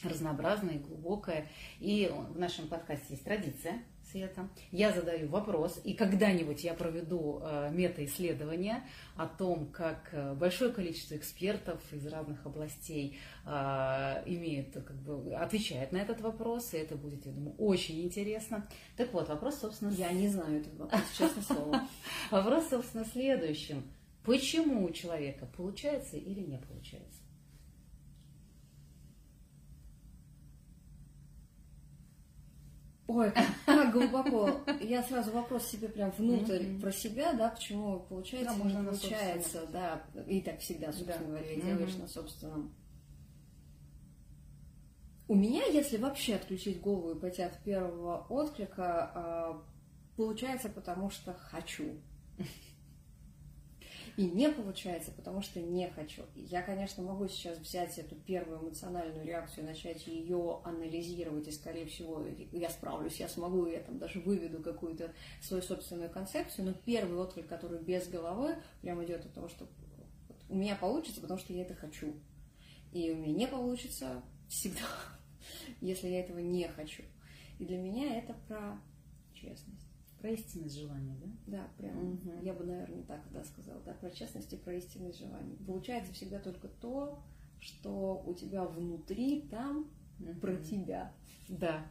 разнообразная 0.03 0.75
и 0.75 0.79
глубокая. 0.79 1.47
И 1.79 2.11
в 2.29 2.37
нашем 2.37 2.67
подкасте 2.67 3.07
есть 3.11 3.23
традиция 3.23 3.81
Света. 4.13 4.47
Я 4.71 4.91
задаю 4.91 5.27
вопрос, 5.27 5.81
и 5.83 5.93
когда-нибудь 5.93 6.63
я 6.63 6.75
проведу 6.75 7.41
э, 7.41 7.71
мета-исследование 7.71 8.83
о 9.15 9.25
том, 9.25 9.71
как 9.71 10.09
э, 10.11 10.35
большое 10.35 10.71
количество 10.71 11.15
экспертов 11.15 11.81
из 11.91 12.05
разных 12.05 12.45
областей 12.45 13.17
э, 13.45 13.49
имеет, 14.27 14.73
как 14.73 14.95
бы, 14.97 15.33
отвечает 15.33 15.91
на 15.91 15.97
этот 15.97 16.21
вопрос, 16.21 16.75
и 16.75 16.77
это 16.77 16.95
будет, 16.95 17.25
я 17.25 17.31
думаю, 17.31 17.55
очень 17.57 18.03
интересно. 18.03 18.67
Так 18.95 19.11
вот, 19.13 19.29
вопрос, 19.29 19.59
собственно... 19.59 19.89
Я 19.89 20.11
не 20.11 20.27
знаю 20.27 20.61
этот 20.61 20.75
вопрос, 20.77 21.01
честное 21.17 21.43
слово. 21.43 21.81
Вопрос, 22.31 22.69
собственно, 22.69 23.05
следующим. 23.05 23.83
Почему 24.23 24.85
у 24.85 24.91
человека 24.91 25.47
получается 25.57 26.17
или 26.17 26.41
не 26.41 26.59
получается? 26.59 27.22
Ой, 33.13 33.31
как 33.65 33.91
глубоко. 33.93 34.49
Я 34.81 35.03
сразу 35.03 35.31
вопрос 35.31 35.67
себе 35.67 35.87
прям 35.87 36.09
внутрь 36.11 36.63
mm-hmm. 36.63 36.81
про 36.81 36.91
себя, 36.91 37.33
да, 37.33 37.49
почему 37.49 37.99
получается, 37.99 38.57
да, 38.57 38.63
можно 38.63 38.83
получается, 38.85 39.67
да, 39.71 40.03
и 40.27 40.41
так 40.41 40.59
всегда, 40.59 40.91
собственно 40.91 41.19
да. 41.19 41.25
говоря, 41.25 41.53
mm-hmm. 41.53 41.65
делаешь 41.65 41.95
на 41.95 42.07
собственном. 42.07 42.75
У 45.27 45.35
меня, 45.35 45.63
если 45.65 45.97
вообще 45.97 46.35
отключить 46.35 46.81
голову 46.81 47.11
и 47.11 47.19
пойти 47.19 47.43
от 47.43 47.63
первого 47.63 48.25
отклика, 48.29 49.11
а, 49.13 49.63
получается 50.17 50.69
потому 50.69 51.11
что 51.11 51.33
хочу. 51.33 52.01
И 54.15 54.25
не 54.25 54.49
получается, 54.49 55.11
потому 55.11 55.41
что 55.41 55.59
не 55.59 55.89
хочу. 55.89 56.23
Я, 56.35 56.61
конечно, 56.61 57.01
могу 57.01 57.27
сейчас 57.27 57.57
взять 57.57 57.97
эту 57.97 58.15
первую 58.15 58.61
эмоциональную 58.61 59.25
реакцию, 59.25 59.65
начать 59.65 60.05
ее 60.05 60.61
анализировать, 60.63 61.47
и, 61.47 61.51
скорее 61.51 61.87
всего, 61.87 62.23
я 62.51 62.69
справлюсь, 62.69 63.19
я 63.19 63.27
смогу, 63.27 63.65
я 63.65 63.79
там 63.79 63.97
даже 63.97 64.19
выведу 64.19 64.61
какую-то 64.61 65.11
свою 65.41 65.63
собственную 65.63 66.11
концепцию, 66.11 66.65
но 66.65 66.73
первый 66.73 67.17
отклик, 67.17 67.47
который 67.47 67.81
без 67.81 68.07
головы, 68.07 68.55
прям 68.81 69.03
идет 69.03 69.25
от 69.25 69.33
того, 69.33 69.47
что 69.47 69.67
у 70.47 70.55
меня 70.55 70.75
получится, 70.75 71.19
потому 71.19 71.39
что 71.39 71.51
я 71.51 71.63
это 71.63 71.73
хочу. 71.73 72.13
И 72.91 73.09
у 73.09 73.15
меня 73.15 73.33
не 73.33 73.47
получится 73.47 74.21
всегда, 74.47 74.87
если 75.81 76.07
я 76.07 76.19
этого 76.19 76.37
не 76.37 76.67
хочу. 76.67 77.01
И 77.57 77.65
для 77.65 77.77
меня 77.77 78.19
это 78.19 78.35
про 78.47 78.79
честность. 79.33 79.82
Про 80.23 80.31
истинность 80.31 80.79
желания, 80.79 81.17
да? 81.21 81.57
Да, 81.57 81.67
прям. 81.77 82.13
Угу. 82.13 82.43
Я 82.43 82.53
бы, 82.53 82.63
наверное, 82.63 83.03
так 83.03 83.19
да, 83.33 83.43
сказала. 83.43 83.81
Да, 83.81 83.91
про 83.91 84.09
честность 84.09 84.53
и 84.53 84.55
про 84.55 84.73
истинность 84.75 85.19
желаний. 85.19 85.57
Получается 85.67 86.13
всегда 86.13 86.39
только 86.39 86.69
то, 86.69 87.21
что 87.59 88.23
у 88.25 88.33
тебя 88.33 88.63
внутри, 88.63 89.41
там, 89.51 89.91
угу. 90.21 90.33
про 90.39 90.55
тебя. 90.55 91.11
Да. 91.49 91.85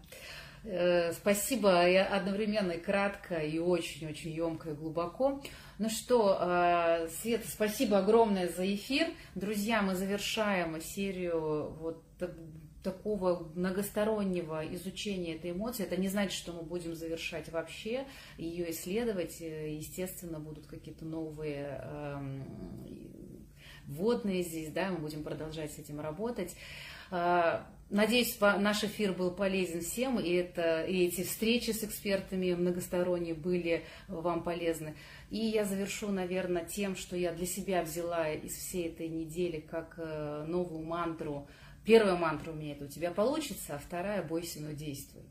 Э, 0.65 1.13
спасибо 1.13 1.87
и 1.87 1.97
одновременно 1.97 2.73
и 2.73 2.81
кратко, 2.81 3.37
и 3.37 3.59
очень-очень 3.59 4.31
емко 4.31 4.71
и 4.71 4.75
глубоко. 4.75 5.43
Ну 5.79 5.91
что, 5.91 6.39
э, 6.41 7.09
Света, 7.21 7.47
спасибо 7.47 7.99
огромное 7.99 8.49
за 8.49 8.75
эфир. 8.75 9.09
Друзья, 9.35 9.83
мы 9.83 9.95
завершаем 9.95 10.81
серию 10.81 11.71
вот 11.81 12.03
такого 12.83 13.51
многостороннего 13.55 14.67
изучения 14.75 15.37
этой 15.37 15.53
эмоции. 15.53 15.85
Это 15.85 15.97
не 15.97 16.09
значит, 16.09 16.33
что 16.33 16.53
мы 16.53 16.63
будем 16.63 16.95
завершать 16.95 17.51
вообще 17.51 18.07
ее 18.39 18.71
исследовать. 18.71 19.41
Э, 19.41 19.75
естественно, 19.75 20.41
будут 20.41 20.67
какие-то 20.67 21.05
новые 21.05 21.81
эм, 21.83 22.45
вводные 23.87 24.43
здесь, 24.43 24.71
да, 24.71 24.91
мы 24.91 24.99
будем 24.99 25.23
продолжать 25.23 25.73
с 25.73 25.79
этим 25.79 26.01
работать. 26.01 26.55
Надеюсь, 27.93 28.41
наш 28.41 28.85
эфир 28.85 29.13
был 29.13 29.31
полезен 29.31 29.83
всем, 29.83 30.19
и, 30.19 30.33
это, 30.33 30.83
и 30.83 31.09
эти 31.09 31.25
встречи 31.25 31.73
с 31.73 31.85
экспертами 31.85 32.55
многосторонние 32.55 33.35
были 33.35 33.85
вам 34.09 34.43
полезны. 34.43 34.95
И 35.29 35.37
я 35.37 35.67
завершу, 35.67 36.09
наверное, 36.09 36.65
тем, 36.65 36.97
что 36.97 37.17
я 37.17 37.33
для 37.33 37.45
себя 37.45 37.83
взяла 37.83 38.31
из 38.31 38.53
всей 38.53 38.89
этой 38.89 39.09
недели 39.09 39.61
как 39.61 39.97
э, 39.99 40.47
новую 40.49 40.87
мантру. 40.87 41.47
Первая 41.85 42.17
мантра 42.17 42.53
у 42.53 42.55
меня 42.55 42.73
это 42.73 42.85
«У 42.85 42.89
тебя 42.89 43.11
получится», 43.11 43.75
а 43.75 43.79
вторая 43.79 44.23
«Бойся, 44.23 44.61
но 44.61 44.73
действуй». 44.73 45.23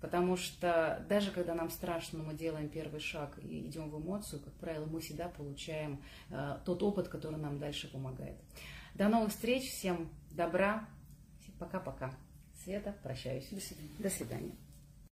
Потому 0.00 0.36
что 0.36 1.04
даже 1.08 1.30
когда 1.30 1.54
нам 1.54 1.70
страшно, 1.70 2.22
мы 2.22 2.34
делаем 2.34 2.68
первый 2.68 3.00
шаг 3.00 3.38
и 3.42 3.66
идем 3.66 3.90
в 3.90 3.98
эмоцию, 3.98 4.40
как 4.40 4.52
правило, 4.54 4.84
мы 4.86 5.00
всегда 5.00 5.28
получаем 5.28 6.02
э, 6.30 6.58
тот 6.64 6.82
опыт, 6.82 7.08
который 7.08 7.38
нам 7.38 7.58
дальше 7.58 7.90
помогает. 7.90 8.36
До 8.94 9.08
новых 9.08 9.30
встреч, 9.30 9.70
всем 9.70 10.10
добра, 10.30 10.86
Пока-пока. 11.58 12.12
Света, 12.62 12.94
прощаюсь. 13.02 13.48
До 13.50 13.60
свидания. 13.60 13.96
До 13.98 14.10
свидания. 14.10 14.65